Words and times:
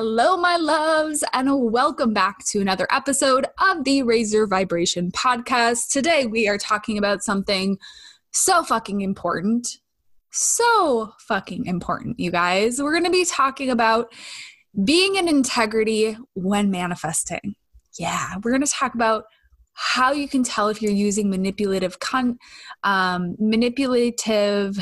Hello, 0.00 0.36
my 0.36 0.56
loves, 0.56 1.24
and 1.32 1.48
welcome 1.72 2.12
back 2.12 2.44
to 2.50 2.60
another 2.60 2.86
episode 2.88 3.46
of 3.60 3.82
the 3.82 4.04
Raise 4.04 4.32
Your 4.32 4.46
Vibration 4.46 5.10
podcast. 5.10 5.88
Today, 5.90 6.24
we 6.24 6.46
are 6.46 6.56
talking 6.56 6.98
about 6.98 7.24
something 7.24 7.76
so 8.30 8.62
fucking 8.62 9.00
important. 9.00 9.78
So 10.30 11.14
fucking 11.26 11.66
important, 11.66 12.20
you 12.20 12.30
guys. 12.30 12.80
We're 12.80 12.92
going 12.92 13.06
to 13.06 13.10
be 13.10 13.24
talking 13.24 13.70
about 13.70 14.12
being 14.84 15.16
in 15.16 15.26
integrity 15.26 16.16
when 16.34 16.70
manifesting. 16.70 17.56
Yeah, 17.98 18.34
we're 18.44 18.52
going 18.52 18.62
to 18.62 18.72
talk 18.72 18.94
about 18.94 19.24
how 19.72 20.12
you 20.12 20.28
can 20.28 20.44
tell 20.44 20.68
if 20.68 20.80
you're 20.80 20.92
using 20.92 21.28
manipulative 21.28 21.98
con 21.98 22.38
um, 22.84 23.34
manipulative 23.40 24.78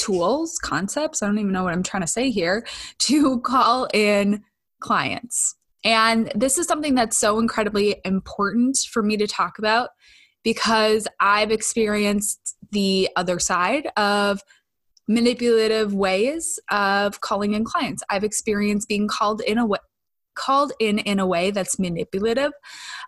tools, 0.00 0.58
concepts, 0.58 1.22
I 1.22 1.26
don't 1.26 1.38
even 1.38 1.52
know 1.52 1.64
what 1.64 1.74
I'm 1.74 1.82
trying 1.82 2.02
to 2.02 2.06
say 2.06 2.30
here, 2.30 2.66
to 3.00 3.40
call 3.44 3.86
in 3.92 4.42
clients. 4.80 5.56
And 5.84 6.32
this 6.34 6.58
is 6.58 6.66
something 6.66 6.94
that's 6.94 7.16
so 7.16 7.38
incredibly 7.38 7.96
important 8.04 8.78
for 8.90 9.02
me 9.02 9.16
to 9.18 9.26
talk 9.26 9.58
about 9.58 9.90
because 10.42 11.06
I've 11.20 11.50
experienced 11.50 12.56
the 12.70 13.08
other 13.16 13.38
side 13.38 13.88
of 13.96 14.42
manipulative 15.06 15.92
ways 15.92 16.58
of 16.70 17.20
calling 17.20 17.54
in 17.54 17.64
clients. 17.64 18.02
I've 18.08 18.24
experienced 18.24 18.88
being 18.88 19.08
called 19.08 19.42
in 19.42 19.58
a 19.58 19.66
way 19.66 19.78
called 20.34 20.72
in 20.78 21.00
in 21.00 21.18
a 21.18 21.26
way 21.26 21.50
that's 21.50 21.78
manipulative 21.78 22.52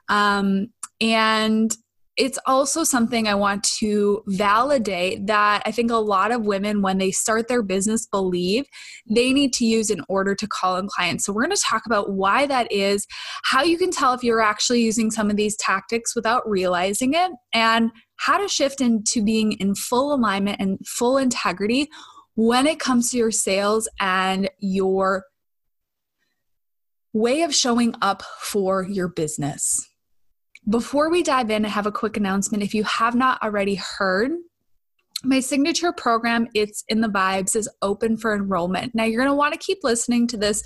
um, 0.08 0.66
and 1.00 1.74
it's 2.16 2.38
also 2.46 2.84
something 2.84 3.26
I 3.26 3.34
want 3.34 3.64
to 3.78 4.22
validate 4.26 5.26
that 5.28 5.62
I 5.64 5.70
think 5.70 5.90
a 5.90 5.96
lot 5.96 6.30
of 6.30 6.44
women, 6.44 6.82
when 6.82 6.98
they 6.98 7.10
start 7.10 7.48
their 7.48 7.62
business, 7.62 8.06
believe 8.06 8.66
they 9.08 9.32
need 9.32 9.54
to 9.54 9.64
use 9.64 9.90
in 9.90 10.02
order 10.08 10.34
to 10.34 10.46
call 10.46 10.76
in 10.76 10.88
clients. 10.88 11.24
So, 11.24 11.32
we're 11.32 11.44
going 11.44 11.56
to 11.56 11.62
talk 11.62 11.86
about 11.86 12.12
why 12.12 12.46
that 12.46 12.70
is, 12.70 13.06
how 13.44 13.62
you 13.62 13.78
can 13.78 13.90
tell 13.90 14.12
if 14.12 14.22
you're 14.22 14.42
actually 14.42 14.82
using 14.82 15.10
some 15.10 15.30
of 15.30 15.36
these 15.36 15.56
tactics 15.56 16.14
without 16.14 16.48
realizing 16.48 17.14
it, 17.14 17.30
and 17.54 17.90
how 18.16 18.36
to 18.36 18.48
shift 18.48 18.80
into 18.80 19.22
being 19.24 19.52
in 19.52 19.74
full 19.74 20.14
alignment 20.14 20.60
and 20.60 20.78
full 20.86 21.16
integrity 21.16 21.88
when 22.34 22.66
it 22.66 22.78
comes 22.78 23.10
to 23.10 23.16
your 23.16 23.30
sales 23.30 23.88
and 24.00 24.50
your 24.58 25.24
way 27.12 27.42
of 27.42 27.54
showing 27.54 27.94
up 28.00 28.22
for 28.40 28.84
your 28.84 29.08
business. 29.08 29.88
Before 30.68 31.10
we 31.10 31.22
dive 31.22 31.50
in, 31.50 31.64
I 31.64 31.68
have 31.68 31.86
a 31.86 31.92
quick 31.92 32.16
announcement. 32.16 32.62
If 32.62 32.74
you 32.74 32.84
have 32.84 33.14
not 33.14 33.42
already 33.42 33.74
heard, 33.74 34.30
my 35.24 35.40
signature 35.40 35.92
program, 35.92 36.48
It's 36.54 36.84
in 36.88 37.00
the 37.00 37.08
Vibes, 37.08 37.56
is 37.56 37.68
open 37.80 38.16
for 38.16 38.34
enrollment. 38.34 38.94
Now, 38.94 39.04
you're 39.04 39.20
going 39.20 39.30
to 39.30 39.36
want 39.36 39.54
to 39.54 39.58
keep 39.58 39.78
listening 39.82 40.26
to 40.28 40.36
this 40.36 40.62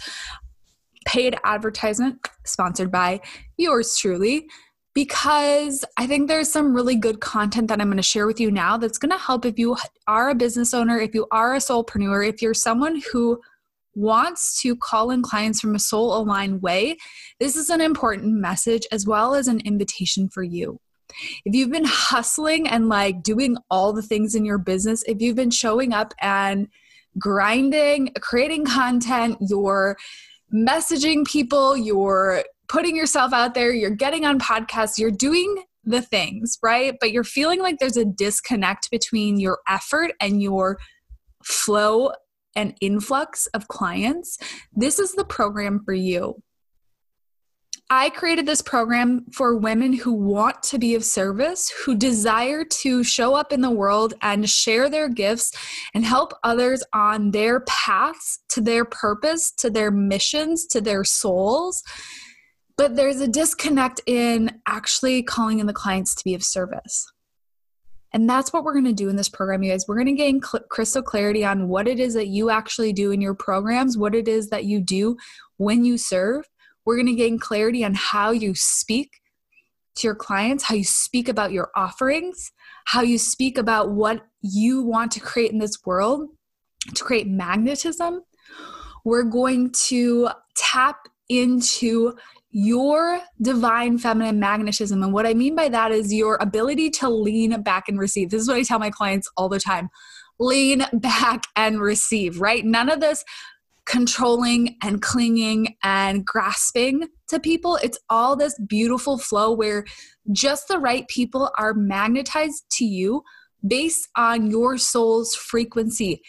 paid 1.06 1.36
advertisement 1.44 2.28
sponsored 2.44 2.90
by 2.90 3.20
yours 3.56 3.96
truly 3.96 4.48
because 4.92 5.84
I 5.96 6.06
think 6.06 6.26
there's 6.26 6.50
some 6.50 6.74
really 6.74 6.96
good 6.96 7.20
content 7.20 7.68
that 7.68 7.80
I'm 7.80 7.88
going 7.88 7.98
to 7.98 8.02
share 8.02 8.26
with 8.26 8.40
you 8.40 8.50
now 8.50 8.76
that's 8.76 8.98
going 8.98 9.12
to 9.12 9.18
help 9.18 9.44
if 9.44 9.58
you 9.58 9.76
are 10.08 10.30
a 10.30 10.34
business 10.34 10.74
owner, 10.74 10.98
if 10.98 11.14
you 11.14 11.26
are 11.30 11.54
a 11.54 11.58
soulpreneur, 11.58 12.26
if 12.26 12.42
you're 12.42 12.54
someone 12.54 13.02
who 13.12 13.40
wants 13.96 14.60
to 14.60 14.76
call 14.76 15.10
in 15.10 15.22
clients 15.22 15.60
from 15.60 15.74
a 15.74 15.80
soul 15.80 16.16
aligned 16.16 16.62
way, 16.62 16.96
this 17.40 17.56
is 17.56 17.70
an 17.70 17.80
important 17.80 18.34
message 18.34 18.86
as 18.92 19.06
well 19.06 19.34
as 19.34 19.48
an 19.48 19.60
invitation 19.60 20.28
for 20.28 20.42
you. 20.42 20.78
If 21.44 21.54
you've 21.54 21.70
been 21.70 21.86
hustling 21.86 22.68
and 22.68 22.88
like 22.88 23.22
doing 23.22 23.56
all 23.70 23.92
the 23.92 24.02
things 24.02 24.34
in 24.34 24.44
your 24.44 24.58
business, 24.58 25.02
if 25.06 25.20
you've 25.20 25.36
been 25.36 25.50
showing 25.50 25.92
up 25.92 26.12
and 26.20 26.68
grinding, 27.18 28.12
creating 28.20 28.66
content, 28.66 29.38
you're 29.40 29.96
messaging 30.52 31.26
people, 31.26 31.76
you're 31.76 32.44
putting 32.68 32.96
yourself 32.96 33.32
out 33.32 33.54
there, 33.54 33.72
you're 33.72 33.90
getting 33.90 34.26
on 34.26 34.38
podcasts, 34.38 34.98
you're 34.98 35.10
doing 35.10 35.64
the 35.84 36.02
things, 36.02 36.58
right? 36.62 36.94
But 37.00 37.12
you're 37.12 37.24
feeling 37.24 37.60
like 37.60 37.78
there's 37.78 37.96
a 37.96 38.04
disconnect 38.04 38.90
between 38.90 39.38
your 39.38 39.60
effort 39.68 40.12
and 40.20 40.42
your 40.42 40.78
flow 41.44 42.12
an 42.56 42.74
influx 42.80 43.46
of 43.48 43.68
clients, 43.68 44.38
this 44.74 44.98
is 44.98 45.12
the 45.12 45.24
program 45.24 45.82
for 45.84 45.94
you. 45.94 46.42
I 47.88 48.10
created 48.10 48.46
this 48.46 48.62
program 48.62 49.26
for 49.32 49.56
women 49.56 49.92
who 49.92 50.12
want 50.12 50.60
to 50.64 50.78
be 50.78 50.96
of 50.96 51.04
service, 51.04 51.70
who 51.70 51.94
desire 51.94 52.64
to 52.64 53.04
show 53.04 53.36
up 53.36 53.52
in 53.52 53.60
the 53.60 53.70
world 53.70 54.14
and 54.22 54.50
share 54.50 54.90
their 54.90 55.08
gifts 55.08 55.52
and 55.94 56.04
help 56.04 56.32
others 56.42 56.82
on 56.92 57.30
their 57.30 57.60
paths 57.60 58.40
to 58.48 58.60
their 58.60 58.84
purpose, 58.84 59.52
to 59.58 59.70
their 59.70 59.92
missions, 59.92 60.66
to 60.66 60.80
their 60.80 61.04
souls. 61.04 61.80
But 62.76 62.96
there's 62.96 63.20
a 63.20 63.28
disconnect 63.28 64.00
in 64.06 64.60
actually 64.66 65.22
calling 65.22 65.60
in 65.60 65.66
the 65.66 65.72
clients 65.72 66.12
to 66.16 66.24
be 66.24 66.34
of 66.34 66.42
service. 66.42 67.06
And 68.12 68.28
that's 68.28 68.52
what 68.52 68.64
we're 68.64 68.72
going 68.72 68.84
to 68.86 68.92
do 68.92 69.08
in 69.08 69.16
this 69.16 69.28
program, 69.28 69.62
you 69.62 69.72
guys. 69.72 69.84
We're 69.86 69.96
going 69.96 70.06
to 70.06 70.12
gain 70.12 70.40
cl- 70.42 70.64
crystal 70.70 71.02
clarity 71.02 71.44
on 71.44 71.68
what 71.68 71.88
it 71.88 71.98
is 72.00 72.14
that 72.14 72.28
you 72.28 72.50
actually 72.50 72.92
do 72.92 73.10
in 73.10 73.20
your 73.20 73.34
programs, 73.34 73.98
what 73.98 74.14
it 74.14 74.28
is 74.28 74.48
that 74.50 74.64
you 74.64 74.80
do 74.80 75.16
when 75.56 75.84
you 75.84 75.98
serve. 75.98 76.44
We're 76.84 76.96
going 76.96 77.06
to 77.06 77.14
gain 77.14 77.38
clarity 77.38 77.84
on 77.84 77.94
how 77.94 78.30
you 78.30 78.54
speak 78.54 79.10
to 79.96 80.06
your 80.06 80.14
clients, 80.14 80.64
how 80.64 80.74
you 80.74 80.84
speak 80.84 81.28
about 81.28 81.52
your 81.52 81.70
offerings, 81.74 82.52
how 82.86 83.02
you 83.02 83.18
speak 83.18 83.58
about 83.58 83.90
what 83.90 84.24
you 84.40 84.82
want 84.82 85.10
to 85.12 85.20
create 85.20 85.50
in 85.50 85.58
this 85.58 85.78
world 85.84 86.28
to 86.94 87.04
create 87.04 87.26
magnetism. 87.26 88.22
We're 89.04 89.24
going 89.24 89.72
to 89.86 90.28
tap 90.54 91.08
into 91.28 92.14
your 92.50 93.20
divine 93.42 93.98
feminine 93.98 94.40
magnetism. 94.40 95.02
And 95.02 95.12
what 95.12 95.26
I 95.26 95.34
mean 95.34 95.54
by 95.54 95.68
that 95.68 95.92
is 95.92 96.12
your 96.12 96.38
ability 96.40 96.90
to 96.90 97.08
lean 97.08 97.60
back 97.62 97.88
and 97.88 97.98
receive. 97.98 98.30
This 98.30 98.42
is 98.42 98.48
what 98.48 98.56
I 98.56 98.62
tell 98.62 98.78
my 98.78 98.90
clients 98.90 99.28
all 99.36 99.48
the 99.48 99.60
time 99.60 99.90
lean 100.38 100.84
back 100.92 101.44
and 101.56 101.80
receive, 101.80 102.40
right? 102.40 102.64
None 102.64 102.90
of 102.90 103.00
this 103.00 103.24
controlling 103.86 104.76
and 104.82 105.00
clinging 105.00 105.76
and 105.82 106.26
grasping 106.26 107.08
to 107.28 107.38
people. 107.38 107.78
It's 107.82 107.98
all 108.10 108.36
this 108.36 108.58
beautiful 108.66 109.16
flow 109.16 109.52
where 109.52 109.84
just 110.32 110.68
the 110.68 110.78
right 110.78 111.06
people 111.08 111.50
are 111.56 111.72
magnetized 111.72 112.64
to 112.72 112.84
you 112.84 113.22
based 113.66 114.08
on 114.16 114.50
your 114.50 114.76
soul's 114.76 115.34
frequency 115.34 116.20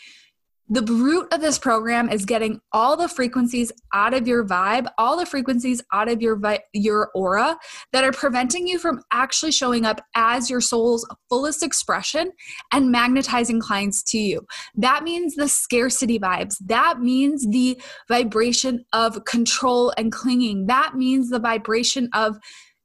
the 0.69 0.81
root 0.81 1.33
of 1.33 1.39
this 1.39 1.57
program 1.57 2.09
is 2.09 2.25
getting 2.25 2.59
all 2.73 2.97
the 2.97 3.07
frequencies 3.07 3.71
out 3.93 4.13
of 4.13 4.27
your 4.27 4.45
vibe, 4.45 4.87
all 4.97 5.17
the 5.17 5.25
frequencies 5.25 5.81
out 5.93 6.09
of 6.09 6.21
your 6.21 6.35
vi- 6.35 6.63
your 6.73 7.09
aura 7.15 7.57
that 7.93 8.03
are 8.03 8.11
preventing 8.11 8.67
you 8.67 8.77
from 8.77 9.01
actually 9.11 9.51
showing 9.51 9.85
up 9.85 10.01
as 10.15 10.49
your 10.49 10.59
soul's 10.59 11.07
fullest 11.29 11.63
expression 11.63 12.31
and 12.73 12.91
magnetizing 12.91 13.61
clients 13.61 14.03
to 14.03 14.17
you. 14.17 14.45
That 14.75 15.03
means 15.03 15.35
the 15.35 15.47
scarcity 15.47 16.19
vibes. 16.19 16.55
That 16.65 16.99
means 16.99 17.47
the 17.47 17.81
vibration 18.09 18.85
of 18.91 19.23
control 19.23 19.93
and 19.97 20.11
clinging. 20.11 20.67
That 20.67 20.95
means 20.95 21.29
the 21.29 21.39
vibration 21.39 22.09
of 22.13 22.37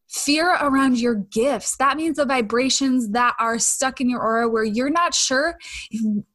fear 0.08 0.56
around 0.60 1.00
your 1.00 1.14
gifts. 1.14 1.76
That 1.78 1.96
means 1.96 2.18
the 2.18 2.26
vibrations 2.26 3.10
that 3.10 3.34
are 3.40 3.58
stuck 3.58 4.00
in 4.00 4.10
your 4.10 4.20
aura 4.20 4.48
where 4.48 4.62
you're 4.62 4.90
not 4.90 5.14
sure 5.14 5.56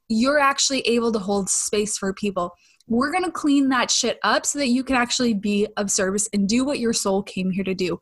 you're 0.10 0.40
actually 0.40 0.82
able 0.82 1.12
to 1.12 1.20
hold 1.20 1.50
space 1.50 1.98
for 1.98 2.14
people. 2.14 2.54
We're 2.88 3.12
going 3.12 3.26
to 3.26 3.32
clean 3.32 3.70
that 3.70 3.92
shit 3.92 4.18
up 4.24 4.46
so 4.46 4.60
that 4.60 4.68
you 4.68 4.84
can 4.84 4.96
actually 4.96 5.34
be 5.34 5.68
of 5.76 5.92
service 5.92 6.30
and 6.32 6.48
do 6.48 6.64
what 6.64 6.80
your 6.80 6.94
soul 6.94 7.22
came 7.22 7.52
here 7.52 7.66
to 7.66 7.74
do. 7.74 8.00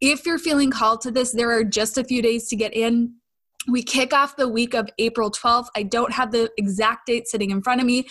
If 0.00 0.26
you're 0.26 0.38
feeling 0.38 0.70
called 0.70 1.02
to 1.02 1.12
this, 1.12 1.32
there 1.32 1.52
are 1.52 1.62
just 1.62 1.98
a 1.98 2.04
few 2.04 2.20
days 2.20 2.48
to 2.48 2.56
get 2.56 2.74
in. 2.74 3.14
We 3.68 3.82
kick 3.82 4.12
off 4.12 4.36
the 4.36 4.48
week 4.48 4.74
of 4.74 4.88
April 4.98 5.30
12th. 5.30 5.68
I 5.76 5.84
don't 5.84 6.12
have 6.12 6.32
the 6.32 6.50
exact 6.58 7.06
date 7.06 7.28
sitting 7.28 7.50
in 7.50 7.62
front 7.62 7.80
of 7.80 7.86
me. 7.86 8.08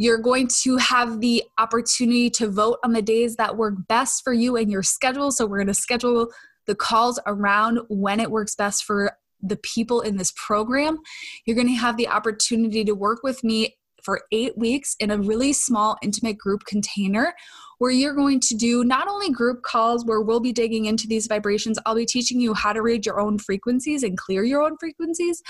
You're 0.00 0.18
going 0.18 0.46
to 0.62 0.76
have 0.76 1.20
the 1.20 1.42
opportunity 1.58 2.30
to 2.30 2.48
vote 2.48 2.78
on 2.84 2.92
the 2.92 3.02
days 3.02 3.34
that 3.36 3.56
work 3.56 3.74
best 3.88 4.22
for 4.22 4.32
you 4.32 4.56
and 4.56 4.70
your 4.70 4.84
schedule. 4.84 5.32
So, 5.32 5.44
we're 5.44 5.58
going 5.58 5.66
to 5.66 5.74
schedule 5.74 6.28
the 6.66 6.76
calls 6.76 7.18
around 7.26 7.80
when 7.88 8.20
it 8.20 8.30
works 8.30 8.54
best 8.54 8.84
for 8.84 9.12
the 9.42 9.58
people 9.58 10.00
in 10.00 10.16
this 10.16 10.32
program. 10.36 10.98
You're 11.44 11.56
going 11.56 11.68
to 11.68 11.74
have 11.74 11.96
the 11.96 12.08
opportunity 12.08 12.84
to 12.84 12.92
work 12.92 13.20
with 13.22 13.42
me 13.44 13.76
for 14.02 14.22
eight 14.32 14.56
weeks 14.56 14.96
in 15.00 15.10
a 15.10 15.18
really 15.18 15.52
small, 15.52 15.96
intimate 16.02 16.38
group 16.38 16.64
container 16.64 17.34
where 17.78 17.90
you're 17.90 18.14
going 18.14 18.40
to 18.40 18.54
do 18.54 18.84
not 18.84 19.08
only 19.08 19.30
group 19.30 19.62
calls 19.62 20.04
where 20.04 20.20
we'll 20.20 20.40
be 20.40 20.52
digging 20.52 20.86
into 20.86 21.06
these 21.06 21.26
vibrations, 21.26 21.78
I'll 21.86 21.94
be 21.94 22.06
teaching 22.06 22.40
you 22.40 22.54
how 22.54 22.72
to 22.72 22.82
read 22.82 23.06
your 23.06 23.20
own 23.20 23.38
frequencies 23.38 24.02
and 24.02 24.16
clear 24.16 24.44
your 24.44 24.62
own 24.62 24.76
frequencies, 24.78 25.42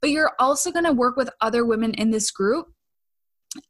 but 0.00 0.10
you're 0.10 0.32
also 0.38 0.72
going 0.72 0.84
to 0.84 0.92
work 0.92 1.16
with 1.16 1.30
other 1.40 1.64
women 1.64 1.94
in 1.94 2.10
this 2.10 2.30
group 2.30 2.66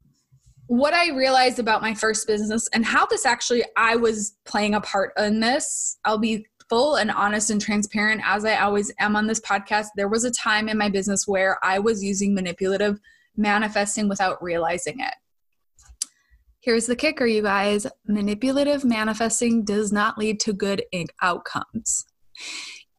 what 0.68 0.94
I 0.94 1.10
realized 1.10 1.60
about 1.60 1.82
my 1.82 1.94
first 1.94 2.26
business 2.26 2.70
and 2.74 2.86
how 2.86 3.06
this 3.06 3.26
actually 3.26 3.64
I 3.76 3.98
was 3.98 4.38
playing 4.46 4.76
a 4.76 4.82
part 4.82 5.12
in 5.18 5.42
this. 5.42 6.00
I'll 6.06 6.18
be 6.18 6.46
full 6.74 6.96
and 6.96 7.12
honest 7.12 7.52
and 7.52 7.62
transparent 7.62 8.20
as 8.26 8.46
I 8.46 8.58
always 8.58 8.92
am 9.00 9.16
on 9.16 9.28
this 9.28 9.40
podcast. 9.40 9.90
There 9.96 10.08
was 10.08 10.24
a 10.24 10.32
time 10.32 10.68
in 10.68 10.76
my 10.76 10.90
business 10.90 11.28
where 11.28 11.64
I 11.64 11.78
was 11.78 12.04
using 12.04 12.34
manipulative 12.34 13.00
manifesting 13.38 14.10
without 14.10 14.42
realizing 14.42 15.00
it. 15.00 15.14
Here's 16.62 16.88
the 16.88 16.96
kicker, 16.96 17.28
you 17.28 17.44
guys 17.44 17.86
manipulative 18.08 18.84
manifesting 18.84 19.64
does 19.64 19.92
not 19.92 20.18
lead 20.18 20.40
to 20.40 20.54
good 20.54 20.84
outcomes 21.22 22.06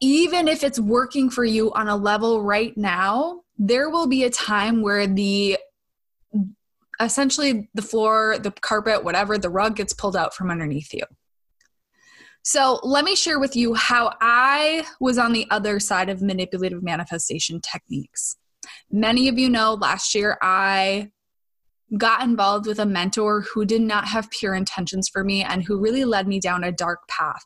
even 0.01 0.47
if 0.47 0.63
it's 0.63 0.79
working 0.79 1.29
for 1.29 1.43
you 1.43 1.73
on 1.73 1.87
a 1.87 1.95
level 1.95 2.43
right 2.43 2.75
now, 2.77 3.41
there 3.57 3.89
will 3.89 4.07
be 4.07 4.23
a 4.23 4.29
time 4.29 4.81
where 4.81 5.07
the 5.07 5.57
essentially 7.01 7.69
the 7.73 7.81
floor, 7.81 8.37
the 8.37 8.51
carpet, 8.51 9.03
whatever, 9.03 9.37
the 9.37 9.49
rug 9.49 9.75
gets 9.75 9.93
pulled 9.93 10.15
out 10.15 10.33
from 10.33 10.51
underneath 10.51 10.93
you. 10.93 11.03
So, 12.47 12.79
let 12.83 13.03
me 13.03 13.15
share 13.15 13.39
with 13.39 13.55
you 13.55 13.73
how 13.73 14.13
I 14.21 14.85
was 14.99 15.17
on 15.17 15.33
the 15.33 15.47
other 15.49 15.79
side 15.79 16.09
of 16.09 16.21
manipulative 16.21 16.83
manifestation 16.83 17.59
techniques. 17.59 18.37
Many 18.91 19.27
of 19.27 19.39
you 19.39 19.49
know 19.49 19.73
last 19.73 20.13
year 20.13 20.37
I 20.41 21.09
got 21.97 22.23
involved 22.23 22.67
with 22.67 22.79
a 22.79 22.85
mentor 22.85 23.41
who 23.41 23.65
did 23.65 23.81
not 23.81 24.07
have 24.07 24.29
pure 24.29 24.55
intentions 24.55 25.09
for 25.09 25.23
me 25.23 25.43
and 25.43 25.63
who 25.63 25.79
really 25.79 26.05
led 26.05 26.27
me 26.27 26.39
down 26.39 26.63
a 26.63 26.71
dark 26.71 27.07
path 27.07 27.45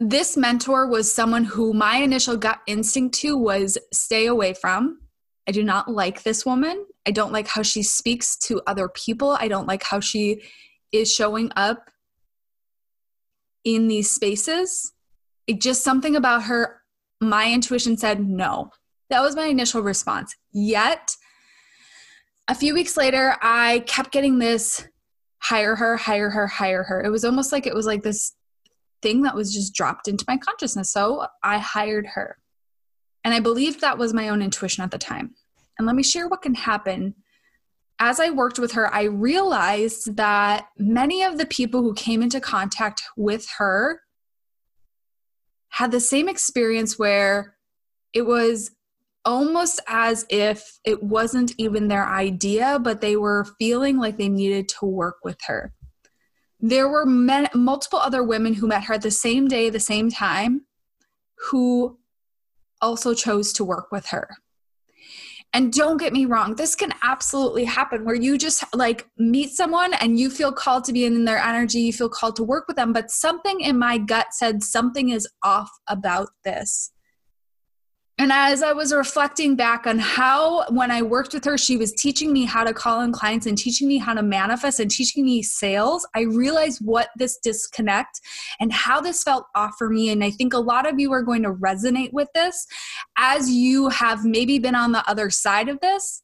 this 0.00 0.34
mentor 0.34 0.86
was 0.86 1.12
someone 1.12 1.44
who 1.44 1.74
my 1.74 1.96
initial 1.96 2.36
gut 2.36 2.60
instinct 2.66 3.14
to 3.16 3.36
was 3.36 3.76
stay 3.92 4.26
away 4.26 4.54
from. 4.54 4.98
I 5.46 5.52
do 5.52 5.62
not 5.62 5.90
like 5.90 6.22
this 6.22 6.46
woman. 6.46 6.86
I 7.06 7.10
don't 7.10 7.32
like 7.32 7.46
how 7.46 7.62
she 7.62 7.82
speaks 7.82 8.36
to 8.38 8.62
other 8.66 8.88
people. 8.88 9.36
I 9.38 9.48
don't 9.48 9.68
like 9.68 9.82
how 9.82 10.00
she 10.00 10.42
is 10.90 11.12
showing 11.12 11.52
up 11.54 11.89
in 13.64 13.88
these 13.88 14.10
spaces. 14.10 14.92
It 15.46 15.60
just 15.60 15.82
something 15.82 16.16
about 16.16 16.44
her, 16.44 16.80
my 17.20 17.52
intuition 17.52 17.96
said 17.96 18.20
no. 18.20 18.70
That 19.10 19.22
was 19.22 19.36
my 19.36 19.46
initial 19.46 19.82
response. 19.82 20.34
Yet, 20.52 21.16
a 22.48 22.54
few 22.54 22.74
weeks 22.74 22.96
later, 22.96 23.36
I 23.42 23.80
kept 23.86 24.12
getting 24.12 24.38
this 24.38 24.86
hire 25.42 25.74
her, 25.76 25.96
hire 25.96 26.30
her, 26.30 26.46
hire 26.46 26.84
her. 26.84 27.02
It 27.02 27.10
was 27.10 27.24
almost 27.24 27.52
like 27.52 27.66
it 27.66 27.74
was 27.74 27.86
like 27.86 28.02
this 28.02 28.34
thing 29.02 29.22
that 29.22 29.34
was 29.34 29.52
just 29.52 29.74
dropped 29.74 30.08
into 30.08 30.24
my 30.28 30.36
consciousness. 30.36 30.92
So 30.92 31.26
I 31.42 31.58
hired 31.58 32.06
her. 32.14 32.38
And 33.24 33.34
I 33.34 33.40
believed 33.40 33.80
that 33.80 33.98
was 33.98 34.14
my 34.14 34.28
own 34.28 34.42
intuition 34.42 34.84
at 34.84 34.90
the 34.90 34.98
time. 34.98 35.34
And 35.78 35.86
let 35.86 35.96
me 35.96 36.02
share 36.02 36.28
what 36.28 36.42
can 36.42 36.54
happen. 36.54 37.14
As 38.00 38.18
I 38.18 38.30
worked 38.30 38.58
with 38.58 38.72
her, 38.72 38.92
I 38.92 39.04
realized 39.04 40.16
that 40.16 40.68
many 40.78 41.22
of 41.22 41.38
the 41.38 41.46
people 41.46 41.82
who 41.82 41.94
came 41.94 42.22
into 42.22 42.40
contact 42.40 43.02
with 43.16 43.46
her 43.58 44.00
had 45.68 45.92
the 45.92 46.00
same 46.00 46.28
experience 46.28 46.98
where 46.98 47.56
it 48.12 48.22
was 48.22 48.72
almost 49.24 49.80
as 49.86 50.26
if 50.30 50.80
it 50.82 51.02
wasn't 51.02 51.52
even 51.58 51.88
their 51.88 52.06
idea, 52.06 52.78
but 52.80 53.00
they 53.00 53.16
were 53.16 53.46
feeling 53.58 53.98
like 53.98 54.16
they 54.16 54.28
needed 54.28 54.68
to 54.70 54.86
work 54.86 55.18
with 55.22 55.38
her 55.46 55.72
there 56.60 56.88
were 56.88 57.06
men, 57.06 57.48
multiple 57.54 57.98
other 57.98 58.22
women 58.22 58.54
who 58.54 58.66
met 58.66 58.84
her 58.84 58.98
the 58.98 59.10
same 59.10 59.48
day, 59.48 59.70
the 59.70 59.80
same 59.80 60.10
time, 60.10 60.66
who 61.50 61.98
also 62.82 63.14
chose 63.14 63.52
to 63.54 63.64
work 63.64 63.90
with 63.90 64.06
her. 64.06 64.28
And 65.52 65.72
don't 65.72 65.96
get 65.96 66.12
me 66.12 66.26
wrong, 66.26 66.54
this 66.54 66.76
can 66.76 66.92
absolutely 67.02 67.64
happen 67.64 68.04
where 68.04 68.14
you 68.14 68.38
just 68.38 68.62
like 68.74 69.08
meet 69.18 69.50
someone 69.50 69.94
and 69.94 70.18
you 70.18 70.30
feel 70.30 70.52
called 70.52 70.84
to 70.84 70.92
be 70.92 71.04
in 71.04 71.24
their 71.24 71.38
energy, 71.38 71.80
you 71.80 71.92
feel 71.92 72.08
called 72.08 72.36
to 72.36 72.44
work 72.44 72.68
with 72.68 72.76
them, 72.76 72.92
but 72.92 73.10
something 73.10 73.60
in 73.60 73.76
my 73.76 73.98
gut 73.98 74.28
said 74.32 74.62
something 74.62 75.08
is 75.08 75.28
off 75.42 75.70
about 75.88 76.28
this. 76.44 76.92
And 78.20 78.30
as 78.30 78.62
I 78.62 78.74
was 78.74 78.92
reflecting 78.92 79.56
back 79.56 79.86
on 79.86 79.98
how, 79.98 80.66
when 80.68 80.90
I 80.90 81.00
worked 81.00 81.32
with 81.32 81.42
her, 81.46 81.56
she 81.56 81.78
was 81.78 81.94
teaching 81.94 82.34
me 82.34 82.44
how 82.44 82.64
to 82.64 82.74
call 82.74 83.00
in 83.00 83.12
clients 83.12 83.46
and 83.46 83.56
teaching 83.56 83.88
me 83.88 83.96
how 83.96 84.12
to 84.12 84.22
manifest 84.22 84.78
and 84.78 84.90
teaching 84.90 85.24
me 85.24 85.42
sales, 85.42 86.06
I 86.14 86.24
realized 86.24 86.84
what 86.84 87.08
this 87.16 87.38
disconnect 87.38 88.20
and 88.60 88.74
how 88.74 89.00
this 89.00 89.22
felt 89.22 89.46
off 89.54 89.76
for 89.78 89.88
me. 89.88 90.10
And 90.10 90.22
I 90.22 90.30
think 90.30 90.52
a 90.52 90.58
lot 90.58 90.86
of 90.86 91.00
you 91.00 91.10
are 91.14 91.22
going 91.22 91.42
to 91.44 91.54
resonate 91.54 92.12
with 92.12 92.28
this 92.34 92.66
as 93.16 93.48
you 93.48 93.88
have 93.88 94.22
maybe 94.22 94.58
been 94.58 94.74
on 94.74 94.92
the 94.92 95.08
other 95.08 95.30
side 95.30 95.70
of 95.70 95.80
this 95.80 96.22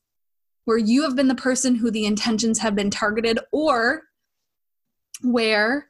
where 0.67 0.77
you 0.77 1.03
have 1.03 1.17
been 1.17 1.29
the 1.29 1.35
person 1.35 1.77
who 1.77 1.91
the 1.91 2.05
intentions 2.05 2.59
have 2.59 2.75
been 2.75 2.91
targeted, 2.91 3.39
or 3.53 4.03
where 5.23 5.89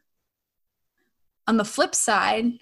on 1.49 1.57
the 1.57 1.65
flip 1.65 1.97
side, 1.97 2.61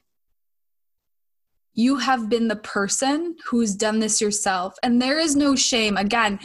you 1.75 1.97
have 1.97 2.29
been 2.29 2.49
the 2.49 2.57
person 2.57 3.37
who's 3.45 3.75
done 3.75 3.99
this 3.99 4.21
yourself. 4.21 4.77
And 4.83 5.01
there 5.01 5.19
is 5.19 5.37
no 5.37 5.57
shame. 5.57 5.97
Again, 5.97 6.39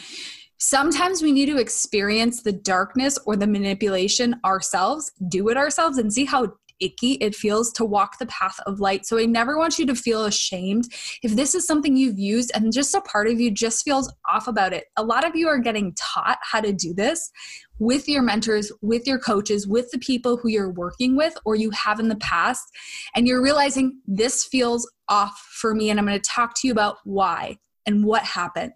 sometimes 0.58 1.22
we 1.22 1.32
need 1.32 1.48
to 1.48 1.58
experience 1.58 2.42
the 2.42 2.52
darkness 2.52 3.18
or 3.26 3.36
the 3.36 3.48
manipulation 3.48 4.40
ourselves, 4.44 5.12
do 5.30 5.50
it 5.50 5.58
ourselves, 5.58 5.98
and 5.98 6.12
see 6.12 6.26
how 6.26 6.54
icky 6.80 7.14
it 7.14 7.36
feels 7.36 7.72
to 7.74 7.86
walk 7.86 8.18
the 8.18 8.26
path 8.26 8.60
of 8.66 8.80
light. 8.80 9.06
So 9.06 9.18
I 9.18 9.26
never 9.26 9.58
want 9.58 9.80
you 9.80 9.86
to 9.88 9.96
feel 9.96 10.26
ashamed. 10.26 10.92
If 11.24 11.36
this 11.36 11.56
is 11.56 11.66
something 11.66 11.96
you've 11.96 12.20
used 12.20 12.52
and 12.54 12.74
just 12.74 12.96
a 12.96 13.02
part 13.02 13.28
of 13.28 13.40
you 13.40 13.52
just 13.52 13.84
feels 13.84 14.12
off 14.30 14.48
about 14.48 14.74
it, 14.74 14.86
a 14.98 15.04
lot 15.04 15.28
of 15.28 15.36
you 15.36 15.48
are 15.48 15.60
getting 15.60 15.94
taught 15.96 16.38
how 16.42 16.62
to 16.62 16.74
do 16.74 16.94
this 16.94 17.32
with 17.80 18.10
your 18.10 18.22
mentors, 18.22 18.72
with 18.82 19.08
your 19.08 19.20
coaches, 19.20 19.68
with 19.68 19.90
the 19.92 20.00
people 20.00 20.38
who 20.38 20.50
you're 20.50 20.72
working 20.72 21.16
with 21.16 21.36
or 21.46 21.56
you 21.56 21.70
have 21.72 22.00
in 22.00 22.10
the 22.10 22.16
past. 22.18 22.68
And 23.16 23.28
you're 23.28 23.42
realizing 23.42 24.00
this 24.06 24.44
feels 24.44 24.90
off 25.08 25.38
for 25.52 25.74
me. 25.74 25.90
And 25.90 26.00
I'm 26.00 26.06
going 26.06 26.20
to 26.20 26.30
talk 26.30 26.56
to 26.56 26.68
you 26.68 26.74
about 26.74 26.98
why 27.04 27.58
and 27.86 28.04
what 28.04 28.24
happened. 28.24 28.74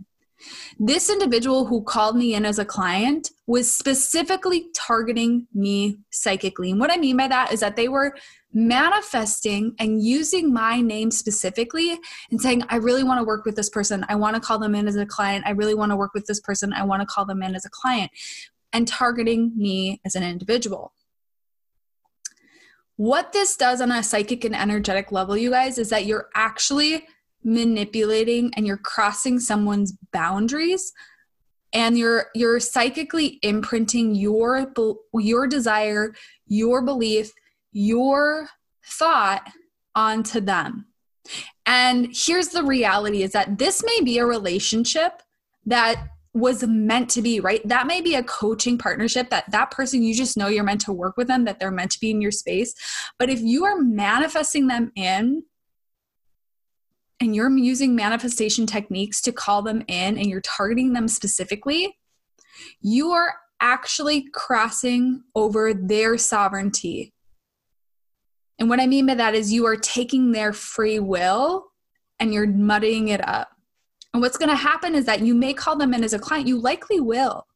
This 0.79 1.09
individual 1.09 1.65
who 1.65 1.83
called 1.83 2.15
me 2.15 2.33
in 2.33 2.45
as 2.45 2.59
a 2.59 2.65
client 2.65 3.31
was 3.47 3.73
specifically 3.73 4.67
targeting 4.75 5.47
me 5.53 5.99
psychically. 6.11 6.71
And 6.71 6.79
what 6.79 6.91
I 6.91 6.97
mean 6.97 7.17
by 7.17 7.27
that 7.27 7.53
is 7.53 7.59
that 7.59 7.75
they 7.75 7.87
were 7.87 8.15
manifesting 8.53 9.73
and 9.79 10.03
using 10.03 10.53
my 10.53 10.79
name 10.79 11.11
specifically 11.11 11.97
and 12.29 12.39
saying, 12.39 12.63
I 12.69 12.75
really 12.75 13.03
want 13.03 13.19
to 13.19 13.23
work 13.23 13.45
with 13.45 13.55
this 13.55 13.69
person. 13.69 14.05
I 14.09 14.15
want 14.15 14.35
to 14.35 14.41
call 14.41 14.59
them 14.59 14.75
in 14.75 14.87
as 14.87 14.95
a 14.95 15.05
client. 15.05 15.45
I 15.47 15.51
really 15.51 15.75
want 15.75 15.91
to 15.91 15.95
work 15.95 16.13
with 16.13 16.27
this 16.27 16.39
person. 16.39 16.71
I 16.73 16.83
want 16.83 17.01
to 17.01 17.05
call 17.07 17.25
them 17.25 17.41
in 17.41 17.55
as 17.55 17.65
a 17.65 17.69
client, 17.69 18.11
and 18.71 18.87
targeting 18.87 19.53
me 19.55 20.01
as 20.05 20.15
an 20.15 20.23
individual. 20.23 20.93
What 22.95 23.33
this 23.33 23.55
does 23.55 23.81
on 23.81 23.91
a 23.91 24.03
psychic 24.03 24.45
and 24.45 24.55
energetic 24.55 25.11
level, 25.11 25.35
you 25.35 25.49
guys, 25.49 25.79
is 25.79 25.89
that 25.89 26.05
you're 26.05 26.29
actually 26.35 27.07
manipulating 27.43 28.51
and 28.55 28.65
you're 28.65 28.77
crossing 28.77 29.39
someone's 29.39 29.93
boundaries 30.11 30.93
and 31.73 31.97
you're 31.97 32.27
you're 32.35 32.59
psychically 32.59 33.39
imprinting 33.41 34.15
your 34.15 34.71
your 35.13 35.47
desire, 35.47 36.13
your 36.47 36.81
belief, 36.81 37.31
your 37.71 38.47
thought 38.85 39.47
onto 39.95 40.39
them. 40.39 40.85
And 41.65 42.09
here's 42.13 42.49
the 42.49 42.63
reality 42.63 43.23
is 43.23 43.31
that 43.31 43.57
this 43.57 43.83
may 43.83 44.01
be 44.03 44.17
a 44.17 44.25
relationship 44.25 45.21
that 45.65 46.07
was 46.33 46.63
meant 46.63 47.09
to 47.11 47.21
be 47.21 47.39
right 47.39 47.61
that 47.67 47.85
may 47.85 48.01
be 48.01 48.15
a 48.15 48.23
coaching 48.23 48.75
partnership 48.75 49.29
that 49.29 49.49
that 49.51 49.69
person 49.69 50.01
you 50.01 50.15
just 50.15 50.35
know 50.35 50.47
you're 50.47 50.63
meant 50.63 50.81
to 50.81 50.91
work 50.91 51.15
with 51.15 51.27
them 51.27 51.45
that 51.45 51.59
they're 51.59 51.69
meant 51.69 51.91
to 51.91 51.99
be 51.99 52.09
in 52.09 52.21
your 52.23 52.31
space 52.31 52.73
but 53.19 53.29
if 53.29 53.39
you 53.39 53.65
are 53.65 53.77
manifesting 53.77 54.65
them 54.65 54.91
in 54.95 55.43
and 57.23 57.35
you're 57.35 57.49
using 57.57 57.95
manifestation 57.95 58.65
techniques 58.65 59.21
to 59.21 59.31
call 59.31 59.61
them 59.61 59.81
in 59.87 60.17
and 60.17 60.27
you're 60.27 60.41
targeting 60.41 60.93
them 60.93 61.07
specifically 61.07 61.97
you 62.81 63.11
are 63.11 63.35
actually 63.59 64.27
crossing 64.33 65.23
over 65.35 65.73
their 65.73 66.17
sovereignty 66.17 67.13
and 68.59 68.69
what 68.69 68.79
i 68.79 68.85
mean 68.85 69.05
by 69.05 69.15
that 69.15 69.33
is 69.33 69.51
you 69.53 69.65
are 69.65 69.77
taking 69.77 70.31
their 70.31 70.53
free 70.53 70.99
will 70.99 71.65
and 72.19 72.33
you're 72.33 72.47
muddying 72.47 73.07
it 73.07 73.27
up 73.27 73.49
and 74.13 74.21
what's 74.21 74.37
going 74.37 74.49
to 74.49 74.55
happen 74.55 74.93
is 74.93 75.05
that 75.05 75.21
you 75.21 75.33
may 75.33 75.53
call 75.53 75.75
them 75.75 75.93
in 75.93 76.03
as 76.03 76.13
a 76.13 76.19
client, 76.19 76.47
you 76.47 76.59
likely 76.59 76.99
will. 76.99 77.47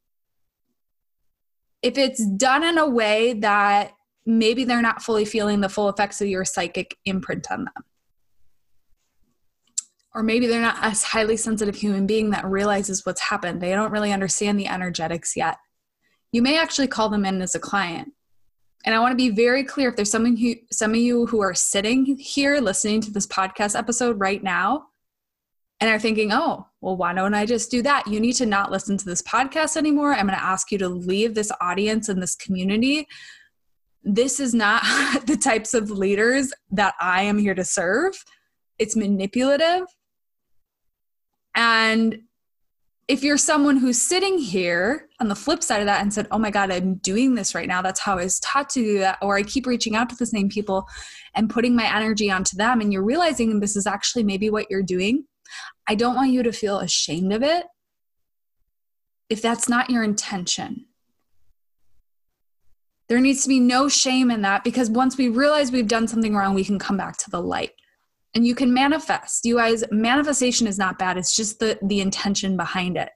If 1.84 1.98
it's 1.98 2.26
done 2.26 2.64
in 2.64 2.80
a 2.80 2.90
way 2.90 3.34
that 3.34 3.92
maybe 4.26 4.64
they're 4.64 4.82
not 4.82 5.04
fully 5.04 5.24
feeling 5.24 5.62
the 5.62 5.70
full 5.70 5.88
effects 5.88 6.20
of 6.20 6.28
your 6.28 6.44
psychic 6.44 6.98
imprint 7.06 7.48
on 7.52 7.66
them. 7.66 7.84
Or 10.18 10.24
maybe 10.24 10.48
they're 10.48 10.60
not 10.60 10.84
a 10.84 10.90
highly 11.06 11.38
sensitive 11.38 11.76
human 11.76 12.08
being 12.08 12.32
that 12.32 12.44
realizes 12.44 13.06
what's 13.06 13.22
happened. 13.22 13.62
They 13.62 13.70
don't 13.70 13.92
really 13.92 14.12
understand 14.12 14.60
the 14.60 14.68
energetics 14.68 15.38
yet. 15.38 15.58
You 16.32 16.42
may 16.42 16.58
actually 16.58 16.88
call 16.88 17.10
them 17.10 17.24
in 17.24 17.40
as 17.40 17.54
a 17.54 17.60
client. 17.60 18.14
And 18.84 18.96
I 18.96 19.00
want 19.00 19.12
to 19.12 19.16
be 19.16 19.30
very 19.30 19.64
clear 19.64 19.90
if 19.90 19.96
there's 19.96 20.10
some 20.10 20.26
of 20.26 20.40
you 20.40 21.26
who 21.28 21.40
are 21.40 21.54
sitting 21.54 22.18
here 22.18 22.60
listening 22.60 23.00
to 23.02 23.12
this 23.12 23.28
podcast 23.28 23.78
episode 23.78 24.20
right 24.20 24.42
now 24.42 24.88
and 25.80 25.88
are 25.88 26.00
thinking, 26.00 26.32
oh, 26.32 26.66
well, 26.82 26.98
why 26.98 27.14
don't 27.14 27.36
I 27.36 27.46
just 27.46 27.70
do 27.70 27.84
that? 27.84 28.08
You 28.08 28.20
need 28.20 28.34
to 28.38 28.48
not 28.48 28.72
listen 28.72 28.98
to 28.98 29.06
this 29.06 29.22
podcast 29.22 29.78
anymore. 29.78 30.16
I'm 30.16 30.26
going 30.26 30.40
to 30.40 30.44
ask 30.44 30.72
you 30.72 30.80
to 30.80 30.90
leave 30.90 31.36
this 31.36 31.52
audience 31.62 32.10
and 32.10 32.20
this 32.20 32.34
community. 32.34 33.08
This 34.04 34.40
is 34.40 34.56
not 34.56 34.82
the 35.28 35.38
types 35.38 35.76
of 35.76 35.92
leaders 35.92 36.52
that 36.72 36.96
I 37.00 37.22
am 37.22 37.38
here 37.38 37.54
to 37.54 37.64
serve. 37.64 38.16
It's 38.80 38.96
manipulative. 38.96 39.84
And 41.58 42.20
if 43.08 43.24
you're 43.24 43.38
someone 43.38 43.78
who's 43.78 44.00
sitting 44.00 44.38
here 44.38 45.10
on 45.20 45.28
the 45.28 45.36
flip 45.36 45.64
side 45.64 45.80
of 45.80 45.88
that 45.88 46.02
and 46.02 46.14
said, 46.14 46.28
Oh 46.30 46.38
my 46.38 46.52
God, 46.52 46.72
I'm 46.72 46.96
doing 46.96 47.36
this 47.36 47.56
right 47.56 47.68
now, 47.68 47.82
that's 47.82 48.00
how 48.00 48.14
I 48.14 48.24
was 48.24 48.40
taught 48.42 48.70
to 48.72 48.84
do 48.84 49.00
that, 49.00 49.18
or 49.22 49.38
I 49.38 49.44
keep 49.44 49.66
reaching 49.66 49.96
out 49.96 50.10
to 50.10 50.16
the 50.16 50.26
same 50.26 50.50
people 50.50 50.88
and 51.34 51.50
putting 51.50 51.76
my 51.76 51.94
energy 51.94 52.30
onto 52.30 52.56
them, 52.56 52.80
and 52.80 52.94
you're 52.94 53.04
realizing 53.04 53.60
this 53.60 53.76
is 53.76 53.88
actually 53.88 54.24
maybe 54.24 54.50
what 54.50 54.68
you're 54.70 54.84
doing, 54.84 55.26
I 55.88 55.96
don't 55.96 56.16
want 56.16 56.32
you 56.32 56.44
to 56.44 56.52
feel 56.52 56.80
ashamed 56.80 57.34
of 57.34 57.42
it 57.42 57.66
if 59.30 59.42
that's 59.42 59.68
not 59.68 59.90
your 59.90 60.04
intention. 60.04 60.86
There 63.10 63.20
needs 63.20 63.44
to 63.44 63.50
be 63.50 63.60
no 63.60 63.88
shame 63.88 64.30
in 64.30 64.42
that 64.42 64.64
because 64.64 64.90
once 64.90 65.18
we 65.18 65.30
realize 65.30 65.72
we've 65.72 65.88
done 65.88 66.08
something 66.08 66.36
wrong, 66.36 66.54
we 66.54 66.66
can 66.66 66.78
come 66.78 66.98
back 66.98 67.18
to 67.18 67.30
the 67.30 67.42
light. 67.42 67.72
And 68.36 68.46
you 68.46 68.56
can 68.56 68.74
manifest. 68.74 69.46
You 69.46 69.58
guys, 69.58 69.84
manifestation 69.90 70.68
is 70.68 70.78
not 70.78 71.00
bad. 71.00 71.18
It's 71.18 71.36
just 71.36 71.60
the 71.60 71.80
the 71.82 72.02
intention 72.02 72.58
behind 72.58 72.98
it. 72.98 73.10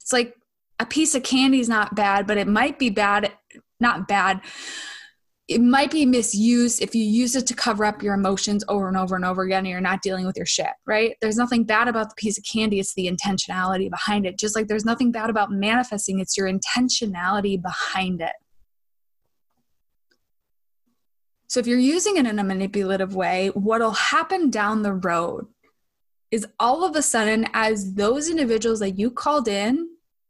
It's 0.00 0.12
like 0.12 0.36
a 0.78 0.86
piece 0.86 1.14
of 1.14 1.22
candy 1.22 1.60
is 1.60 1.68
not 1.68 1.94
bad, 1.94 2.26
but 2.26 2.36
it 2.36 2.48
might 2.48 2.78
be 2.78 2.90
bad, 2.90 3.32
not 3.80 4.08
bad 4.08 4.42
it 5.48 5.60
might 5.60 5.90
be 5.90 6.06
misused 6.06 6.80
if 6.80 6.94
you 6.94 7.04
use 7.04 7.34
it 7.34 7.46
to 7.46 7.54
cover 7.54 7.84
up 7.84 8.02
your 8.02 8.14
emotions 8.14 8.64
over 8.68 8.88
and 8.88 8.96
over 8.96 9.16
and 9.16 9.24
over 9.24 9.42
again 9.42 9.60
and 9.60 9.68
you're 9.68 9.80
not 9.80 10.00
dealing 10.00 10.24
with 10.24 10.36
your 10.36 10.46
shit, 10.46 10.70
right? 10.86 11.16
There's 11.20 11.36
nothing 11.36 11.64
bad 11.64 11.88
about 11.88 12.08
the 12.08 12.14
piece 12.16 12.38
of 12.38 12.44
candy, 12.44 12.78
it's 12.78 12.94
the 12.94 13.10
intentionality 13.10 13.90
behind 13.90 14.24
it. 14.24 14.38
Just 14.38 14.54
like 14.54 14.68
there's 14.68 14.84
nothing 14.84 15.10
bad 15.10 15.30
about 15.30 15.50
manifesting, 15.50 16.20
it's 16.20 16.36
your 16.36 16.50
intentionality 16.50 17.60
behind 17.60 18.20
it. 18.20 18.32
So 21.52 21.60
if 21.60 21.66
you're 21.66 21.78
using 21.78 22.16
it 22.16 22.24
in 22.26 22.38
a 22.38 22.44
manipulative 22.44 23.14
way, 23.14 23.48
what'll 23.48 23.90
happen 23.90 24.48
down 24.48 24.80
the 24.80 24.94
road 24.94 25.48
is 26.30 26.46
all 26.58 26.82
of 26.82 26.96
a 26.96 27.02
sudden, 27.02 27.46
as 27.52 27.92
those 27.92 28.30
individuals 28.30 28.80
that 28.80 28.92
you 28.92 29.10
called 29.10 29.48
in 29.48 29.86